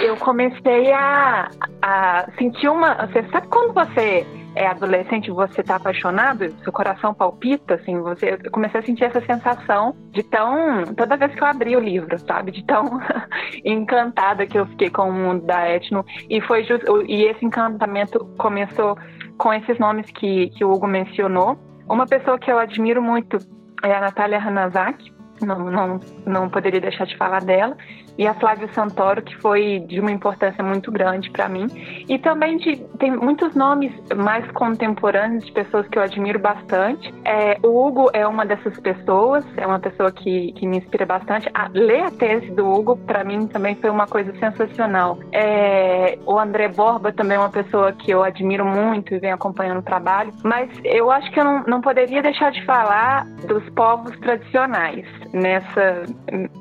[0.00, 1.48] eu comecei a,
[1.80, 3.06] a sentir uma.
[3.06, 8.50] Você sabe quando você é adolescente, você tá apaixonado, seu coração palpita, assim, você eu
[8.50, 12.52] comecei a sentir essa sensação de tão toda vez que eu abri o livro, sabe,
[12.52, 13.00] de tão
[13.64, 18.24] encantada que eu fiquei com o mundo da etno e foi just, e esse encantamento
[18.38, 18.96] começou
[19.38, 21.58] com esses nomes que que o Hugo mencionou.
[21.88, 23.38] Uma pessoa que eu admiro muito
[23.82, 27.76] é a Natália Hanazaki, não, não, não poderia deixar de falar dela
[28.16, 31.66] e a Flávia Santoro, que foi de uma importância muito grande para mim.
[32.08, 37.12] E também de, tem muitos nomes mais contemporâneos de pessoas que eu admiro bastante.
[37.24, 41.50] É, o Hugo é uma dessas pessoas, é uma pessoa que, que me inspira bastante.
[41.52, 45.18] A, ler a tese do Hugo, para mim, também foi uma coisa sensacional.
[45.32, 49.78] É, o André Borba também é uma pessoa que eu admiro muito e venho acompanhando
[49.78, 50.32] o trabalho.
[50.44, 55.04] Mas eu acho que eu não, não poderia deixar de falar dos povos tradicionais
[55.34, 56.04] nessa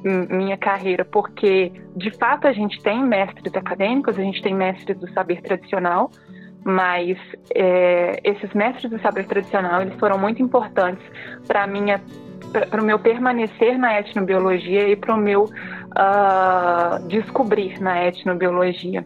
[0.03, 5.07] minha carreira, porque de fato a gente tem mestres acadêmicos, a gente tem mestres do
[5.13, 6.09] saber tradicional,
[6.65, 7.17] mas
[7.53, 11.05] é, esses mestres do saber tradicional eles foram muito importantes
[11.47, 12.01] para minha
[12.69, 19.03] para o meu permanecer na etnobiologia e para o meu uh, descobrir na etnobiologia.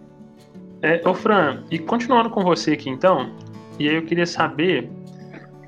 [0.82, 3.32] É, ô Fran, e continuando com você aqui então,
[3.80, 4.90] e aí eu queria saber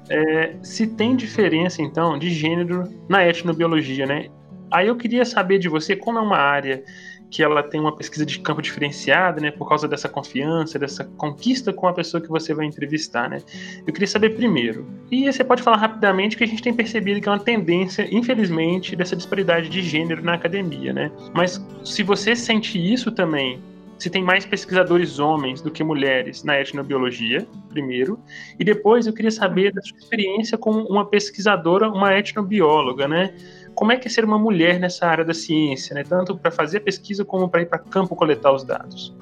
[0.10, 4.30] é, se tem diferença então de gênero na etnobiologia, né?
[4.72, 6.84] Aí eu queria saber de você, como é uma área
[7.30, 11.72] que ela tem uma pesquisa de campo diferenciada, né, por causa dessa confiança, dessa conquista
[11.72, 13.38] com a pessoa que você vai entrevistar, né?
[13.86, 14.88] Eu queria saber primeiro.
[15.12, 18.96] E você pode falar rapidamente que a gente tem percebido que é uma tendência, infelizmente,
[18.96, 21.12] dessa disparidade de gênero na academia, né?
[21.34, 23.62] Mas se você sente isso também,
[24.00, 28.18] se tem mais pesquisadores homens do que mulheres na etnobiologia, primeiro,
[28.58, 33.36] e depois eu queria saber da sua experiência como uma pesquisadora, uma etnobióloga, né?
[33.76, 36.04] como é que é ser uma mulher nessa área da ciência, né?
[36.04, 39.14] tanto para fazer pesquisa como para ir para campo coletar os dados?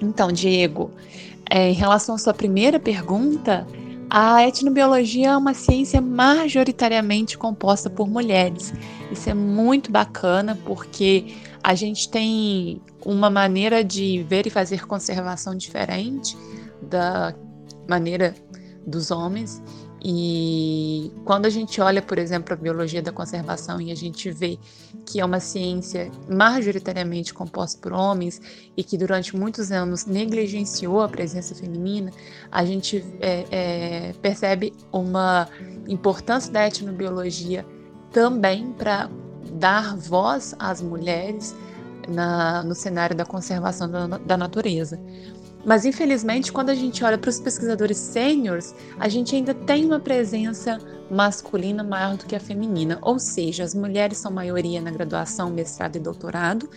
[0.00, 0.90] Então, Diego,
[1.48, 3.64] é, em relação à sua primeira pergunta,
[4.10, 8.74] a etnobiologia é uma ciência majoritariamente composta por mulheres.
[9.10, 15.54] Isso é muito bacana porque a gente tem uma maneira de ver e fazer conservação
[15.54, 16.36] diferente
[16.82, 17.34] da
[17.88, 18.34] maneira
[18.86, 19.62] dos homens.
[20.04, 24.58] E quando a gente olha, por exemplo, a biologia da conservação e a gente vê
[25.06, 28.40] que é uma ciência majoritariamente composta por homens
[28.76, 32.10] e que durante muitos anos negligenciou a presença feminina,
[32.50, 35.48] a gente é, é, percebe uma
[35.86, 37.64] importância da etnobiologia
[38.10, 39.08] também para
[39.52, 41.54] dar voz às mulheres
[42.08, 45.00] na, no cenário da conservação da, da natureza.
[45.64, 50.00] Mas infelizmente, quando a gente olha para os pesquisadores sêniores, a gente ainda tem uma
[50.00, 50.78] presença
[51.08, 55.96] masculina maior do que a feminina, ou seja, as mulheres são maioria na graduação, mestrado
[55.96, 56.68] e doutorado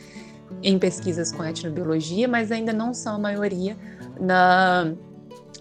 [0.61, 3.75] em pesquisas com etnobiologia, mas ainda não são a maioria
[4.19, 4.93] na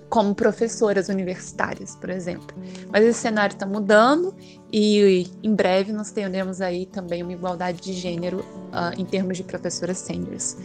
[0.09, 2.57] como professoras universitárias, por exemplo.
[2.93, 4.33] Mas esse cenário está mudando
[4.77, 9.45] e em breve nós teremos aí também uma igualdade de gênero uh, em termos de
[9.45, 10.59] professoras sêniores.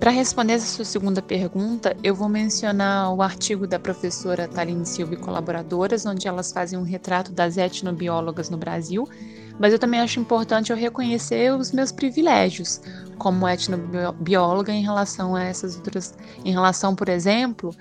[0.00, 5.14] Para responder essa sua segunda pergunta, eu vou mencionar o artigo da professora Taline Silva
[5.14, 9.08] e colaboradoras, onde elas fazem um retrato das etnobiólogas no Brasil,
[9.56, 12.80] mas eu também acho importante eu reconhecer os meus privilégios
[13.18, 16.12] como etnobióloga em relação a essas outras,
[16.44, 17.72] em relação, por exemplo,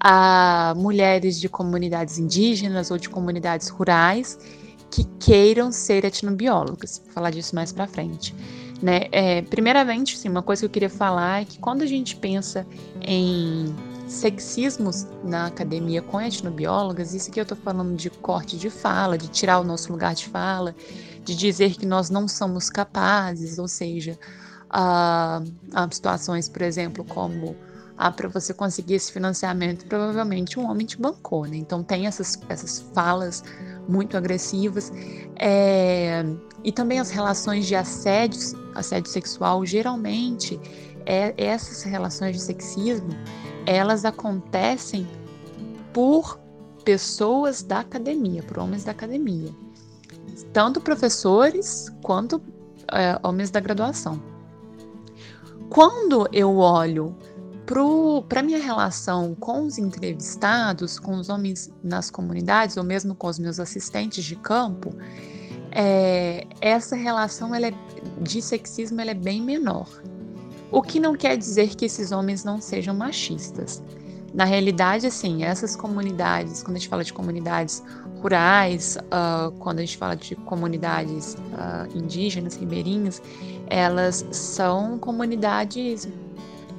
[0.00, 4.38] a mulheres de comunidades indígenas ou de comunidades rurais
[4.92, 7.00] que queiram ser etnobiólogas.
[7.02, 8.34] Vou falar disso mais para frente.
[8.82, 9.08] Né?
[9.10, 12.66] É, primeiramente, sim, uma coisa que eu queria falar é que quando a gente pensa
[13.00, 13.74] em
[14.06, 19.28] sexismos na academia com etnobiólogas, isso aqui eu estou falando de corte de fala, de
[19.28, 20.74] tirar o nosso lugar de fala,
[21.24, 24.18] de dizer que nós não somos capazes, ou seja,
[24.68, 25.40] há,
[25.72, 27.56] há situações, por exemplo, como
[27.96, 31.56] ah, para você conseguir esse financiamento, provavelmente um homem te bancou, né?
[31.56, 33.44] Então tem essas, essas falas
[33.88, 34.92] muito agressivas.
[35.36, 36.24] É,
[36.64, 38.40] e também as relações de assédio,
[38.74, 40.60] assédio sexual, geralmente
[41.06, 43.10] é, essas relações de sexismo,
[43.66, 45.06] elas acontecem
[45.92, 46.38] por
[46.84, 49.50] pessoas da academia, por homens da academia.
[50.52, 52.40] Tanto professores quanto
[52.92, 54.20] é, homens da graduação.
[55.68, 57.16] Quando eu olho
[58.28, 63.38] para minha relação com os entrevistados, com os homens nas comunidades, ou mesmo com os
[63.38, 64.94] meus assistentes de campo,
[65.70, 67.74] é, essa relação ela é,
[68.20, 69.88] de sexismo ela é bem menor.
[70.70, 73.82] O que não quer dizer que esses homens não sejam machistas.
[74.34, 77.82] Na realidade, assim, essas comunidades, quando a gente fala de comunidades
[78.22, 83.20] rurais, uh, quando a gente fala de comunidades uh, indígenas, ribeirinhas,
[83.66, 86.08] elas são comunidades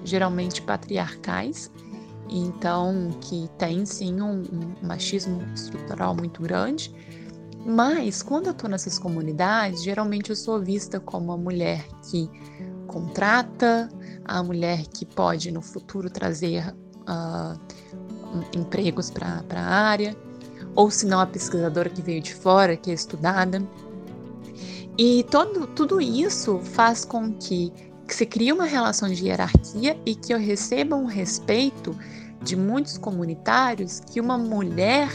[0.03, 1.71] geralmente patriarcais
[2.29, 6.93] então que tem sim um, um machismo estrutural muito grande.
[7.65, 12.29] Mas quando eu estou nessas comunidades, geralmente eu sou vista como a mulher que
[12.87, 13.89] contrata,
[14.25, 17.59] a mulher que pode no futuro trazer uh,
[18.57, 20.15] empregos para a área,
[20.75, 23.61] ou se não a pesquisadora que veio de fora, que é estudada.
[24.97, 27.71] E todo, tudo isso faz com que,
[28.07, 31.97] que se crie uma relação de hierarquia e que eu receba um respeito
[32.41, 35.09] de muitos comunitários que uma mulher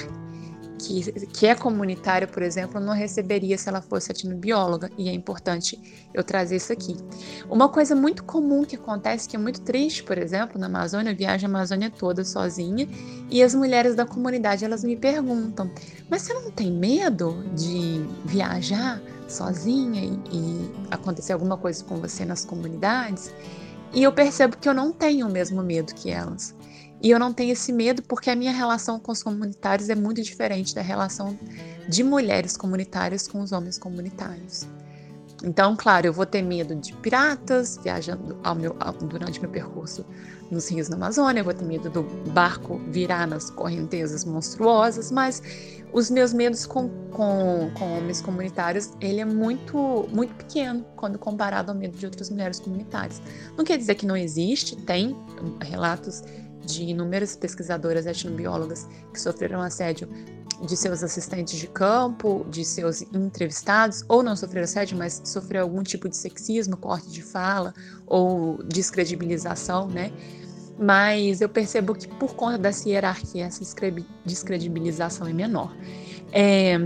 [0.78, 6.08] que, que é comunitária, por exemplo, não receberia se ela fosse etnobióloga, e é importante
[6.14, 6.96] eu trazer isso aqui.
[7.50, 11.16] Uma coisa muito comum que acontece, que é muito triste, por exemplo, na Amazônia, eu
[11.16, 12.88] viajo a Amazônia toda sozinha,
[13.28, 15.70] e as mulheres da comunidade, elas me perguntam,
[16.08, 22.24] mas você não tem medo de viajar sozinha e, e acontecer alguma coisa com você
[22.24, 23.32] nas comunidades?
[23.92, 26.54] E eu percebo que eu não tenho o mesmo medo que elas.
[27.00, 30.20] E eu não tenho esse medo porque a minha relação com os comunitários é muito
[30.20, 31.38] diferente da relação
[31.88, 34.66] de mulheres comunitárias com os homens comunitários.
[35.44, 38.76] Então, claro, eu vou ter medo de piratas viajando ao meu,
[39.08, 40.04] durante meu percurso
[40.50, 45.42] nos rios da Amazônia, eu vou ter medo do barco virar nas correntezas monstruosas, mas
[45.92, 51.70] os meus medos com, com, com homens comunitários, ele é muito, muito pequeno quando comparado
[51.70, 53.22] ao medo de outras mulheres comunitárias.
[53.56, 55.16] Não quer dizer que não existe, tem
[55.60, 56.22] relatos
[56.64, 60.08] de inúmeras pesquisadoras etnobiólogas que sofreram assédio
[60.60, 65.82] de seus assistentes de campo, de seus entrevistados, ou não sofreram assédio, mas sofreram algum
[65.82, 67.74] tipo de sexismo, corte de fala
[68.06, 70.12] ou descredibilização, né?
[70.78, 73.64] Mas eu percebo que por conta dessa hierarquia, essa
[74.24, 75.74] descredibilização é menor.
[76.32, 76.78] É,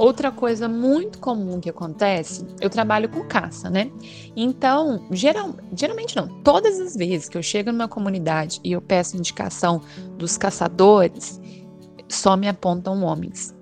[0.00, 3.90] Outra coisa muito comum que acontece, eu trabalho com caça, né?
[4.34, 9.18] Então, geral, geralmente não, todas as vezes que eu chego numa comunidade e eu peço
[9.18, 9.82] indicação
[10.16, 11.38] dos caçadores,
[12.10, 13.54] só me apontam homens.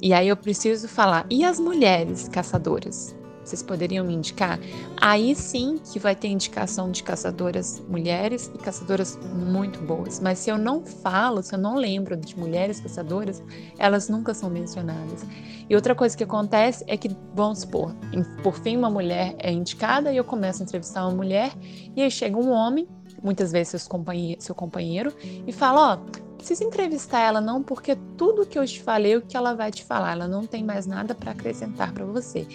[0.00, 3.14] E aí eu preciso falar, e as mulheres caçadoras?
[3.44, 4.58] vocês poderiam me indicar?
[4.96, 10.18] Aí sim que vai ter indicação de caçadoras mulheres e caçadoras muito boas.
[10.18, 13.42] Mas se eu não falo, se eu não lembro de mulheres caçadoras,
[13.78, 15.24] elas nunca são mencionadas.
[15.68, 17.94] E outra coisa que acontece é que, vamos supor,
[18.42, 21.52] por fim uma mulher é indicada e eu começo a entrevistar uma mulher
[21.94, 22.88] e aí chega um homem,
[23.22, 25.12] muitas vezes companhe seu companheiro,
[25.46, 29.22] e fala, ó, precisa entrevistar ela não, porque tudo que eu te falei, é o
[29.22, 32.46] que ela vai te falar, ela não tem mais nada para acrescentar para você.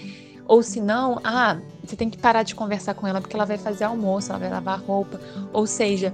[0.45, 3.57] Ou se não, ah, você tem que parar de conversar com ela porque ela vai
[3.57, 5.19] fazer almoço, ela vai lavar roupa.
[5.51, 6.13] Ou seja,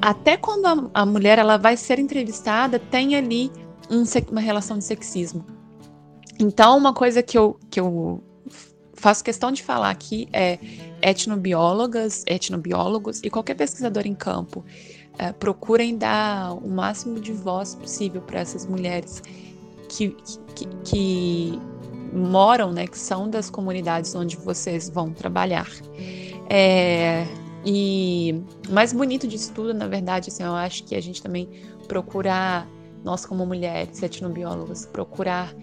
[0.00, 3.50] até quando a, a mulher ela vai ser entrevistada, tem ali
[3.90, 5.44] um, uma relação de sexismo.
[6.38, 8.22] Então, uma coisa que eu, que eu
[8.94, 10.58] faço questão de falar aqui é
[11.02, 14.64] etnobiólogas, etnobiólogos e qualquer pesquisador em campo
[15.18, 19.22] é, procurem dar o máximo de voz possível para essas mulheres
[19.88, 20.16] que,
[20.54, 21.58] que, que
[22.12, 25.68] moram, né, que são das comunidades onde vocês vão trabalhar.
[26.48, 27.26] É,
[27.64, 31.48] e mais bonito disso tudo, na verdade, assim, eu acho que a gente também
[31.86, 32.66] procurar,
[33.04, 35.54] nós como mulheres etnobiólogas, procurar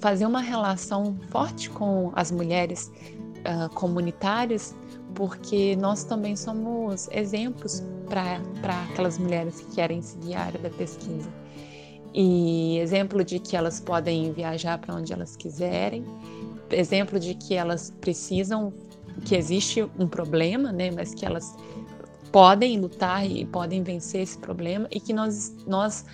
[0.00, 2.92] fazer uma relação forte com as mulheres
[3.40, 4.74] uh, comunitárias,
[5.16, 8.40] porque nós também somos exemplos para
[8.90, 11.28] aquelas mulheres que querem seguir a área da pesquisa
[12.14, 16.04] e exemplo de que elas podem viajar para onde elas quiserem,
[16.70, 18.72] exemplo de que elas precisam,
[19.24, 21.54] que existe um problema, né, mas que elas
[22.32, 26.04] podem lutar e podem vencer esse problema e que nós, nós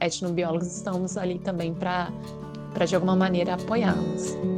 [0.00, 2.10] etnobiólogos estamos ali também para
[2.86, 4.53] de alguma maneira apoiá-los.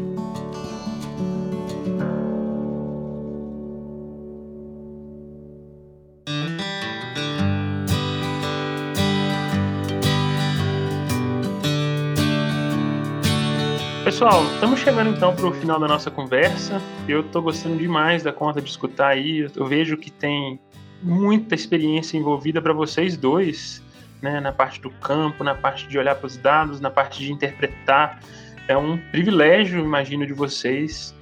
[14.17, 16.81] Pessoal, estamos chegando então para o final da nossa conversa.
[17.07, 19.47] Eu estou gostando demais da conta de escutar aí.
[19.55, 20.59] Eu vejo que tem
[21.03, 23.83] muita experiência envolvida para vocês dois,
[24.23, 24.41] né?
[24.41, 28.21] Na parte do campo, na parte de olhar para os dados, na parte de interpretar.
[28.67, 31.15] É um privilégio, imagino, de vocês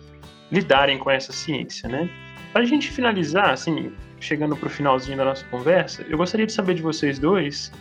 [0.53, 2.09] lidarem com essa ciência, né?
[2.53, 6.53] Para a gente finalizar, assim, chegando para o finalzinho da nossa conversa, eu gostaria de
[6.53, 7.73] saber de vocês dois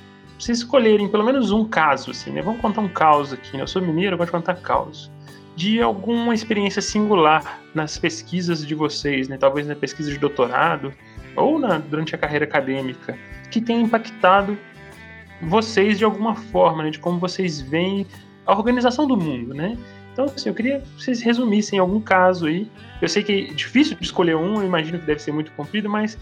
[0.44, 2.42] vocês escolherem pelo menos um caso, assim, né?
[2.42, 3.64] Vamos contar um caos aqui, né?
[3.64, 5.10] Eu sou mineiro, eu gosto de contar caos.
[5.56, 9.38] De alguma experiência singular nas pesquisas de vocês, né?
[9.38, 10.94] Talvez na pesquisa de doutorado
[11.36, 13.18] ou na, durante a carreira acadêmica,
[13.50, 14.58] que tenha impactado
[15.42, 16.90] vocês de alguma forma, né?
[16.90, 18.06] De como vocês veem
[18.46, 19.78] a organização do mundo, né?
[20.12, 22.70] Então, assim, eu queria que vocês resumissem algum caso aí.
[23.02, 25.90] Eu sei que é difícil de escolher um, eu imagino que deve ser muito comprido,
[25.90, 26.18] mas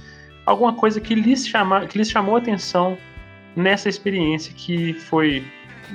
[0.46, 2.98] alguma coisa que lhes, chama, que lhes chamou a atenção
[3.56, 5.44] nessa experiência que foi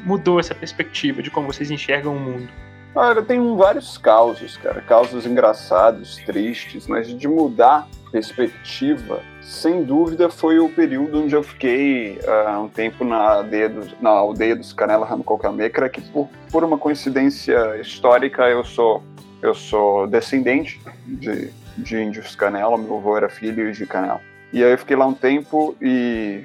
[0.05, 2.49] mudou essa perspectiva de como vocês enxergam o mundo?
[2.95, 4.81] Olha, tem vários causos, cara.
[4.81, 12.19] Causos engraçados, tristes, mas de mudar perspectiva, sem dúvida foi o período onde eu fiquei
[12.19, 16.79] uh, um tempo na aldeia, do, na aldeia dos Canela Ramcocamecra, que por, por uma
[16.79, 19.03] coincidência histórica eu sou,
[19.43, 24.21] eu sou descendente de, de índios Canela, meu avô era filho de Canela.
[24.53, 26.45] E aí eu fiquei lá um tempo e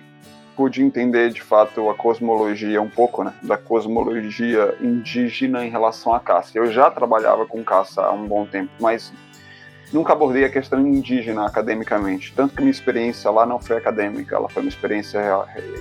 [0.55, 6.19] pude entender de fato a cosmologia, um pouco né, da cosmologia indígena em relação à
[6.19, 6.51] caça.
[6.55, 9.13] Eu já trabalhava com caça há um bom tempo, mas
[9.91, 12.33] nunca abordei a questão indígena academicamente.
[12.35, 15.21] Tanto que minha experiência lá não foi acadêmica, ela foi uma experiência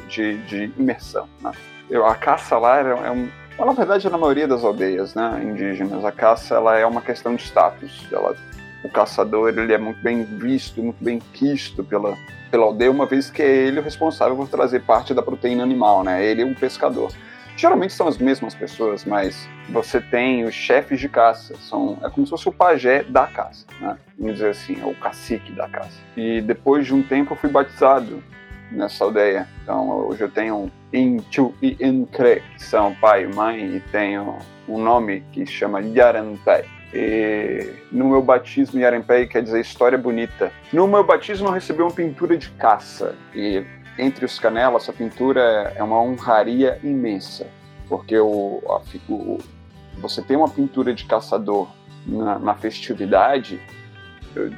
[0.08, 1.28] de, de imersão.
[1.40, 1.52] Né?
[1.88, 6.04] Eu, a caça lá era, é um, na verdade, na maioria das aldeias né, indígenas,
[6.04, 8.06] a caça ela é uma questão de status.
[8.10, 8.34] Ela,
[8.82, 12.16] o caçador ele é muito bem visto, muito bem quisto pela,
[12.50, 16.02] pela aldeia, uma vez que é ele o responsável por trazer parte da proteína animal,
[16.02, 16.24] né?
[16.24, 17.12] Ele é um pescador.
[17.56, 22.26] Geralmente são as mesmas pessoas, mas você tem os chefes de caça, são, é como
[22.26, 23.98] se fosse o pajé da caça, né?
[24.18, 25.98] Vamos dizer assim, é o cacique da caça.
[26.16, 28.22] E depois de um tempo eu fui batizado
[28.72, 29.46] nessa aldeia.
[29.62, 34.82] Então hoje eu tenho Inchu e Incre, que são pai e mãe, e tenho um
[34.82, 40.52] nome que se chama Yarantai e no meu batismo, Yarempei quer dizer história bonita.
[40.72, 43.14] No meu batismo, eu recebi uma pintura de caça.
[43.34, 43.64] E
[43.96, 47.46] entre os canelas, essa pintura é uma honraria imensa.
[47.88, 48.80] Porque o, a,
[49.12, 49.38] o,
[49.98, 51.68] você tem uma pintura de caçador
[52.06, 53.60] na, na festividade,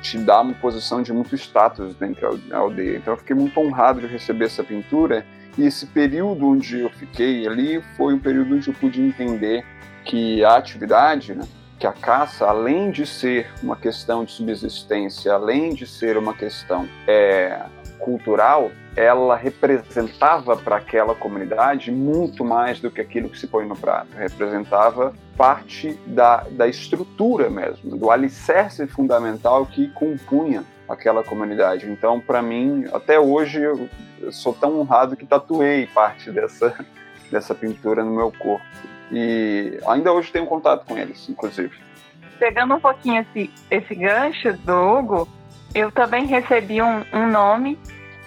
[0.01, 2.97] te dá uma posição de muito status dentro da aldeia.
[2.97, 5.26] Então eu fiquei muito honrado de receber essa pintura.
[5.59, 9.64] E esse período onde eu fiquei ali foi um período onde eu pude entender
[10.05, 11.45] que a atividade, né,
[11.83, 16.89] que a caça, além de ser uma questão de subsistência, além de ser uma questão
[17.09, 17.61] é,
[17.99, 23.74] cultural, ela representava para aquela comunidade muito mais do que aquilo que se põe no
[23.74, 24.07] prato.
[24.16, 31.91] Representava parte da, da estrutura mesmo, do alicerce fundamental que compunha aquela comunidade.
[31.91, 33.89] Então, para mim, até hoje, eu
[34.30, 36.76] sou tão honrado que tatuei parte dessa,
[37.28, 38.91] dessa pintura no meu corpo.
[39.12, 41.76] E ainda hoje tenho contato com eles, inclusive.
[42.38, 45.28] Pegando um pouquinho esse, esse gancho do Hugo,
[45.74, 47.78] eu também recebi um, um nome.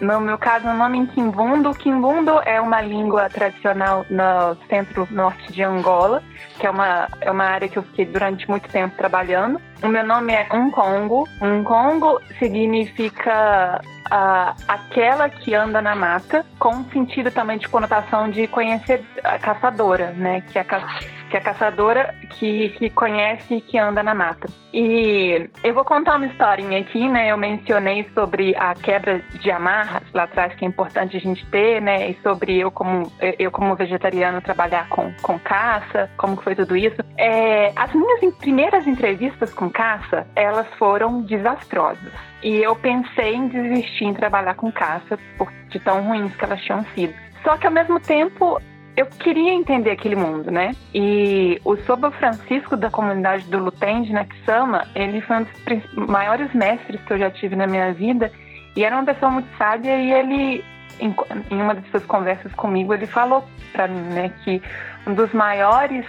[0.01, 1.73] No meu caso, o nome em Quimbundo.
[1.73, 6.21] Quimbundo é uma língua tradicional no centro-norte de Angola,
[6.59, 9.59] que é uma, é uma área que eu fiquei durante muito tempo trabalhando.
[9.81, 11.27] O meu nome é Uncongo.
[11.41, 19.03] Uncongo significa uh, aquela que anda na mata, com sentido também de conotação de conhecer
[19.23, 20.41] a caçadora, né?
[20.41, 20.99] Que é a,
[21.36, 24.47] que é caçadora que, que conhece e que anda na mata.
[24.73, 27.31] E eu vou contar uma historinha aqui, né?
[27.31, 31.81] Eu mencionei sobre a quebra de amarras lá atrás, que é importante a gente ter,
[31.81, 32.09] né?
[32.09, 37.03] E sobre eu como, eu como vegetariano trabalhar com, com caça, como foi tudo isso.
[37.17, 42.13] É, as minhas primeiras entrevistas com caça, elas foram desastrosas.
[42.41, 46.61] E eu pensei em desistir em trabalhar com caça, por, de tão ruins que elas
[46.61, 47.13] tinham sido.
[47.43, 48.59] Só que ao mesmo tempo
[48.95, 50.73] eu queria entender aquele mundo, né?
[50.93, 56.53] E o Soba Francisco da comunidade do Lutende, na Kisama, ele foi um dos maiores
[56.53, 58.31] mestres que eu já tive na minha vida
[58.75, 60.63] e era uma pessoa muito sábia e ele,
[60.99, 61.13] em,
[61.51, 63.43] em uma das suas conversas comigo, ele falou
[63.73, 64.61] para mim, né, que
[65.05, 66.05] um dos maiores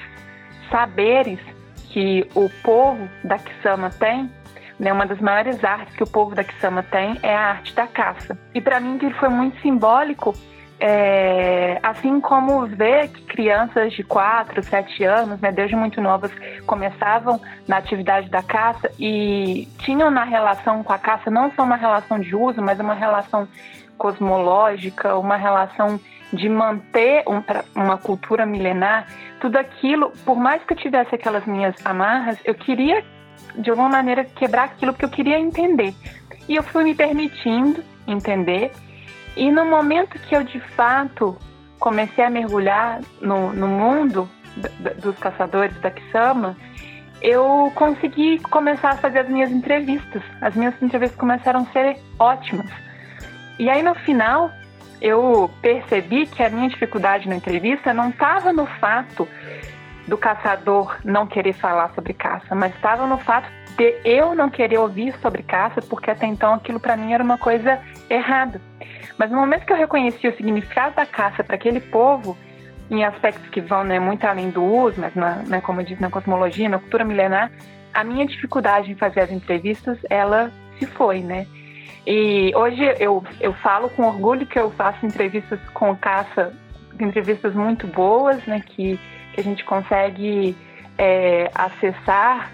[0.71, 1.41] saberes
[1.91, 4.31] que o povo da Kisama tem
[4.79, 7.87] né, uma das maiores artes que o povo da Kisama tem é a arte da
[7.87, 8.39] caça.
[8.55, 10.35] E para mim ele foi muito simbólico,
[10.79, 16.31] é, assim como ver que crianças de 4, 7 anos, né, desde muito novas,
[16.67, 21.77] começavam na atividade da caça e tinham na relação com a caça não só uma
[21.77, 23.49] relação de uso, mas uma relação
[23.97, 25.99] cosmológica, uma relação
[26.33, 27.43] de manter um,
[27.75, 29.07] uma cultura milenar,
[29.41, 33.03] tudo aquilo, por mais que eu tivesse aquelas minhas amarras, eu queria
[33.55, 35.95] de alguma maneira quebrar aquilo que eu queria entender.
[36.49, 38.71] E eu fui me permitindo entender.
[39.37, 41.37] E no momento que eu de fato
[41.79, 44.29] comecei a mergulhar no, no mundo
[45.03, 46.57] dos caçadores da Kisama,
[47.21, 50.23] eu consegui começar a fazer as minhas entrevistas.
[50.41, 52.71] As minhas entrevistas começaram a ser ótimas.
[53.59, 54.51] E aí no final
[55.01, 59.29] eu percebi que a minha dificuldade na entrevista não estava no fato
[60.07, 64.79] do caçador não querer falar sobre caça, mas estava no fato de eu não querer
[64.79, 68.61] ouvir sobre caça, porque até então aquilo para mim era uma coisa errada.
[69.19, 72.37] Mas no momento que eu reconheci o significado da caça para aquele povo,
[72.91, 76.01] em aspectos que vão né, muito além do uso, mas na, né, como eu disse,
[76.01, 77.51] na cosmologia, na cultura milenar,
[77.93, 81.47] a minha dificuldade em fazer as entrevistas, ela se foi, né?
[82.07, 86.53] E hoje eu, eu falo com orgulho que eu faço entrevistas com caça,
[87.01, 89.01] entrevistas muito boas, né, que,
[89.33, 90.57] que a gente consegue
[90.97, 92.53] é, acessar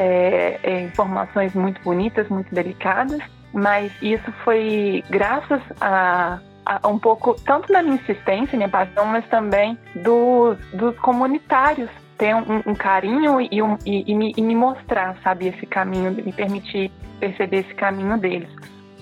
[0.00, 3.20] é, é, informações muito bonitas, muito delicadas,
[3.52, 9.26] mas isso foi graças a, a, um pouco, tanto da minha insistência, minha paixão, mas
[9.28, 14.54] também dos, dos comunitários ter um, um carinho e, um, e, e, me, e, me,
[14.54, 18.48] mostrar, sabe, esse caminho, me permitir perceber esse caminho deles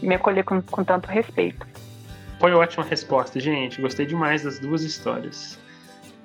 [0.03, 1.67] me acolher com, com tanto respeito.
[2.41, 3.81] Foi ótima resposta, gente.
[3.81, 5.59] Gostei demais das duas histórias.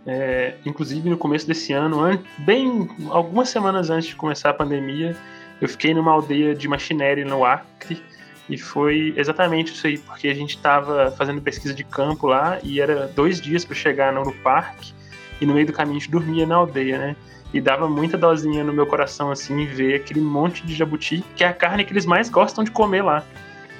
[0.05, 5.15] É, inclusive no começo desse ano, bem algumas semanas antes de começar a pandemia,
[5.61, 8.01] eu fiquei numa aldeia de Machinere no Acre
[8.49, 12.81] e foi exatamente isso aí, porque a gente estava fazendo pesquisa de campo lá e
[12.81, 14.93] era dois dias para chegar no, parque
[15.39, 17.15] e no meio do caminho a gente dormia na aldeia, né?
[17.53, 21.47] E dava muita dosinha no meu coração, assim, ver aquele monte de jabuti, que é
[21.47, 23.23] a carne que eles mais gostam de comer lá.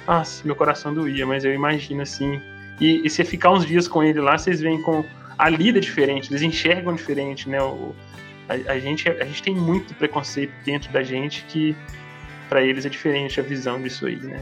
[0.06, 2.40] Nossa, meu coração doía, mas eu imagino assim.
[2.80, 5.04] E, e se ficar uns dias com ele lá, vocês veem com
[5.38, 7.60] a lida diferente, eles enxergam diferente, né?
[7.62, 7.94] O,
[8.48, 11.76] a, a, gente, a gente tem muito preconceito dentro da gente que
[12.48, 14.40] para eles é diferente a visão disso aí, né?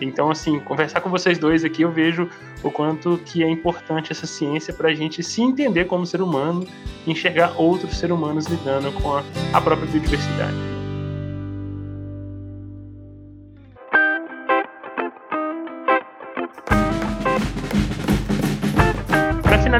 [0.00, 2.28] Então, assim, conversar com vocês dois aqui, eu vejo
[2.62, 6.66] o quanto que é importante essa ciência para a gente se entender como ser humano
[7.06, 9.22] enxergar outros seres humanos lidando com a,
[9.52, 10.81] a própria biodiversidade.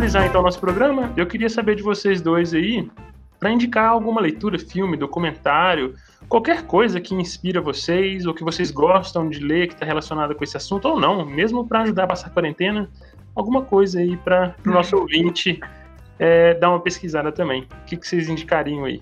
[0.02, 2.90] Finalizar então nosso programa, eu queria saber de vocês dois aí,
[3.38, 5.94] para indicar alguma leitura, filme, documentário,
[6.28, 10.42] qualquer coisa que inspira vocês ou que vocês gostam de ler que está relacionada com
[10.42, 12.90] esse assunto ou não, mesmo para ajudar a passar a quarentena,
[13.32, 15.60] alguma coisa aí para o nosso ouvinte
[16.18, 17.62] é, dar uma pesquisada também.
[17.62, 19.00] O que, que vocês indicariam aí?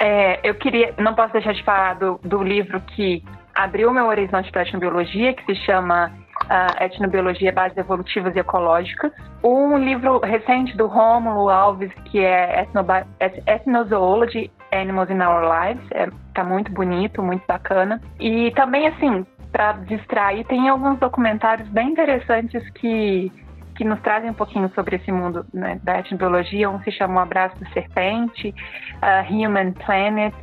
[0.00, 3.22] É, eu queria, não posso deixar de falar do, do livro que
[3.54, 6.10] abriu meu horizonte para a etnobiologia, que se chama
[6.44, 9.12] uh, Etnobiologia, Bases Evolutivas e Ecológicas.
[9.42, 12.66] Um livro recente do Rômulo Alves, que é
[13.46, 15.86] Ethnozoology Animals in Our Lives.
[15.92, 18.00] É, tá muito bonito, muito bacana.
[18.18, 23.30] E também, assim, para distrair, tem alguns documentários bem interessantes que,
[23.76, 26.68] que nos trazem um pouquinho sobre esse mundo né, da etnobiologia.
[26.68, 28.54] Um se chama O Abraço da Serpente,
[29.02, 30.34] uh, Human Planet.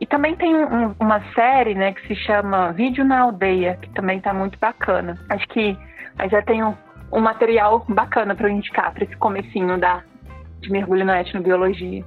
[0.00, 4.18] E também tem um, uma série né, que se chama Vídeo na Aldeia, que também
[4.18, 5.18] está muito bacana.
[5.28, 5.76] Acho que
[6.30, 6.74] já tem um,
[7.12, 10.02] um material bacana para indicar para esse comecinho da,
[10.60, 12.04] de mergulho na etnobiologia.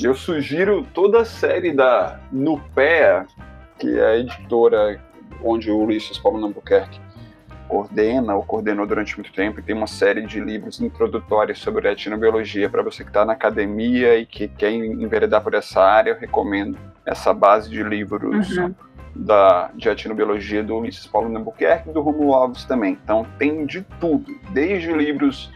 [0.00, 3.26] Eu sugiro toda a série da Nupea,
[3.78, 5.00] que é a editora
[5.42, 7.03] onde o Ulisses Paulo Nambuquerque
[7.68, 12.68] coordena ou coordenou durante muito tempo e tem uma série de livros introdutórios sobre etnobiologia
[12.68, 16.78] para você que está na academia e que quer enveredar por essa área, eu recomendo
[17.04, 18.74] essa base de livros uhum.
[19.14, 22.98] da, de etnobiologia do Ulisses Paulo Nambuquerque e do Romulo Alves também.
[23.02, 25.50] Então tem de tudo, desde livros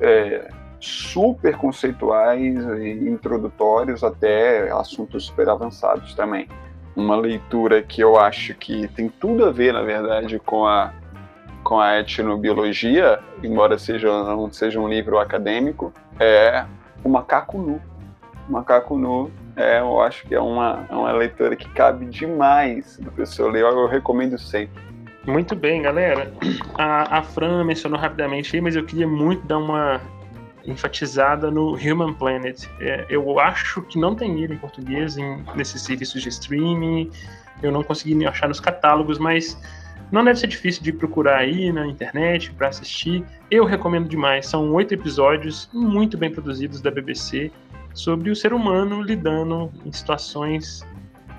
[0.00, 6.48] é, super conceituais e introdutórios até assuntos super avançados também.
[6.96, 10.92] Uma leitura que eu acho que tem tudo a ver, na verdade, com a,
[11.70, 16.64] com a etnobiologia, embora seja, não seja um livro acadêmico, é
[17.04, 17.80] O Macaco Nu.
[18.48, 22.98] O Macaco Nu, é, eu acho que é uma, é uma leitura que cabe demais
[22.98, 24.82] do pessoal ler, eu, recomendo sempre.
[25.24, 26.32] Muito bem, galera.
[26.76, 30.00] A, a Fran mencionou rapidamente aí, mas eu queria muito dar uma
[30.66, 32.64] enfatizada no Human Planet.
[32.80, 37.12] É, eu acho que não tem ele em português em, nesses serviços de streaming,
[37.62, 39.56] eu não consegui achar nos catálogos, mas
[40.10, 43.24] não deve ser difícil de procurar aí na internet para assistir.
[43.50, 44.46] Eu recomendo demais.
[44.46, 47.50] São oito episódios muito bem produzidos da BBC
[47.94, 50.84] sobre o ser humano lidando em situações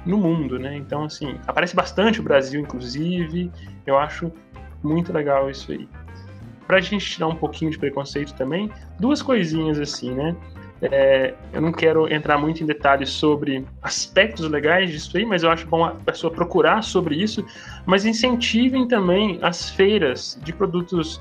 [0.06, 0.76] no mundo, né?
[0.76, 3.52] Então, assim, aparece bastante o Brasil, inclusive.
[3.86, 4.32] Eu acho
[4.84, 5.88] muito legal isso aí
[6.72, 10.34] para a gente tirar um pouquinho de preconceito também, duas coisinhas assim, né?
[10.82, 15.52] É, eu não quero entrar muito em detalhes sobre aspectos legais disso aí, mas eu
[15.52, 17.46] acho bom a pessoa procurar sobre isso,
[17.86, 21.18] mas incentivem também as feiras de produtos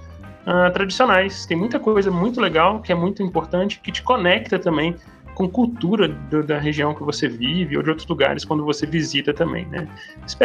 [0.47, 1.45] uh, tradicionais.
[1.45, 4.97] Tem muita coisa muito legal que é muito importante, que te conecta também
[5.35, 9.33] com cultura do, da região que você vive ou de outros lugares quando você visita
[9.33, 9.89] também, né?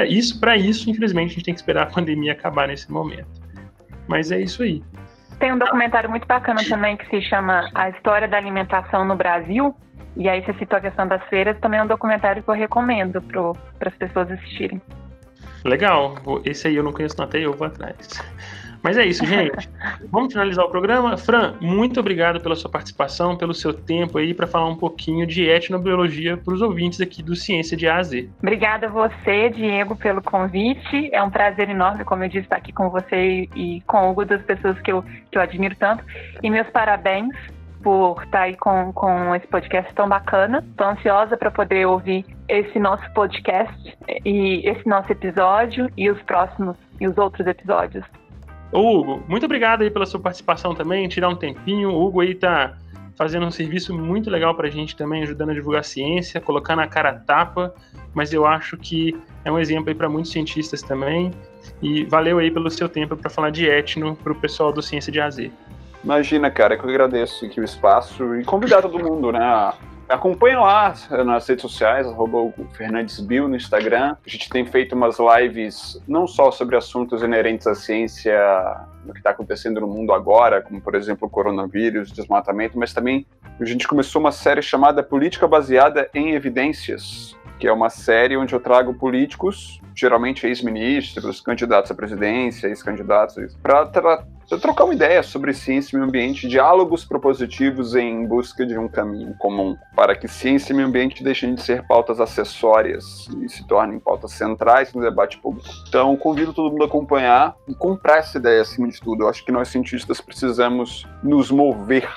[0.07, 3.27] Isso, para isso, infelizmente, a gente tem que esperar a pandemia acabar nesse momento.
[4.07, 4.83] Mas é isso aí.
[5.39, 9.75] Tem um documentário muito bacana também que se chama A História da Alimentação no Brasil.
[10.15, 13.21] E aí você citou a questão das feiras, também é um documentário que eu recomendo
[13.21, 14.81] para as pessoas assistirem.
[15.65, 17.95] Legal, esse aí eu não conheço, até eu vou atrás.
[18.85, 19.67] Mas é isso, gente.
[20.11, 21.17] Vamos finalizar o programa.
[21.17, 25.43] Fran, muito obrigado pela sua participação, pelo seu tempo aí para falar um pouquinho de
[25.43, 28.29] etnobiologia para os ouvintes aqui do Ciência de A a Z.
[28.37, 31.09] Obrigada a você, Diego, pelo convite.
[31.11, 34.43] É um prazer enorme, como eu disse, estar aqui com você e com Hugo, das
[34.43, 36.03] pessoas que eu, que eu admiro tanto.
[36.43, 37.35] E meus parabéns
[37.81, 40.63] por estar aí com, com esse podcast tão bacana.
[40.69, 46.77] Estou ansiosa para poder ouvir esse nosso podcast e esse nosso episódio e os próximos
[47.01, 48.05] e os outros episódios.
[48.71, 51.89] Ô, Hugo, muito obrigado aí pela sua participação também, tirar um tempinho.
[51.89, 52.77] O Hugo aí tá
[53.15, 56.87] fazendo um serviço muito legal pra gente também, ajudando a divulgar a ciência, colocar na
[56.87, 57.73] cara a tapa,
[58.13, 61.31] mas eu acho que é um exemplo aí para muitos cientistas também.
[61.81, 65.19] E valeu aí pelo seu tempo para falar de etno pro pessoal do Ciência de
[65.19, 65.49] AZ.
[66.03, 69.73] Imagina, cara, que eu agradeço aqui o espaço e convidar todo mundo, né,
[70.07, 70.93] Acompanha lá
[71.25, 72.37] nas redes sociais, arroba
[73.47, 74.15] no Instagram.
[74.25, 78.37] A gente tem feito umas lives não só sobre assuntos inerentes à ciência,
[79.03, 83.25] do que está acontecendo no mundo agora, como por exemplo o coronavírus, desmatamento, mas também
[83.59, 88.53] a gente começou uma série chamada Política Baseada em Evidências, que é uma série onde
[88.53, 95.53] eu trago políticos, geralmente ex-ministros, candidatos à presidência, ex-candidatos, para tra trocar uma ideia sobre
[95.53, 100.71] ciência e meio ambiente, diálogos propositivos em busca de um caminho comum, para que ciência
[100.71, 105.37] e meio ambiente deixem de ser pautas acessórias e se tornem pautas centrais no debate
[105.39, 105.67] público.
[105.87, 109.23] Então, convido todo mundo a acompanhar e comprar essa ideia acima de tudo.
[109.23, 112.09] Eu acho que nós cientistas precisamos nos mover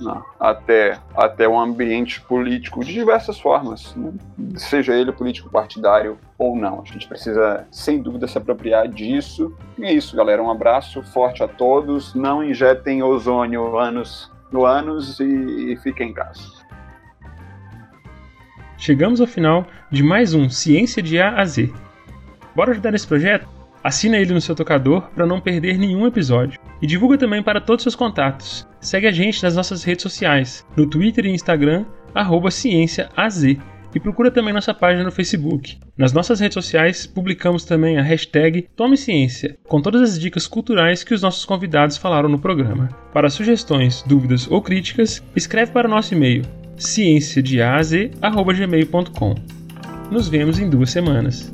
[0.00, 4.12] né, até, até um ambiente político de diversas formas, né?
[4.56, 6.80] seja ele político partidário ou não.
[6.80, 9.54] A gente precisa, sem dúvida, se apropriar disso.
[9.78, 10.42] E é isso, galera.
[10.42, 12.14] Um abraço forte a todos.
[12.14, 16.42] Não injetem ozônio anos no ânus e, e fiquem em casa.
[18.76, 21.72] Chegamos ao final de mais um Ciência de A a Z.
[22.54, 23.46] Bora ajudar nesse projeto?
[23.82, 26.60] Assina ele no seu tocador para não perder nenhum episódio.
[26.80, 28.66] E divulga também para todos os seus contatos.
[28.80, 31.84] Segue a gente nas nossas redes sociais, no Twitter e Instagram,
[32.50, 33.42] ciênciaaz.
[33.94, 35.78] E procura também nossa página no Facebook.
[35.98, 41.04] Nas nossas redes sociais, publicamos também a hashtag Tome Ciência, com todas as dicas culturais
[41.04, 42.88] que os nossos convidados falaram no programa.
[43.12, 46.42] Para sugestões, dúvidas ou críticas, escreve para o nosso e-mail
[46.78, 49.34] cienciadeaz.gmail.com.
[50.10, 51.52] Nos vemos em duas semanas.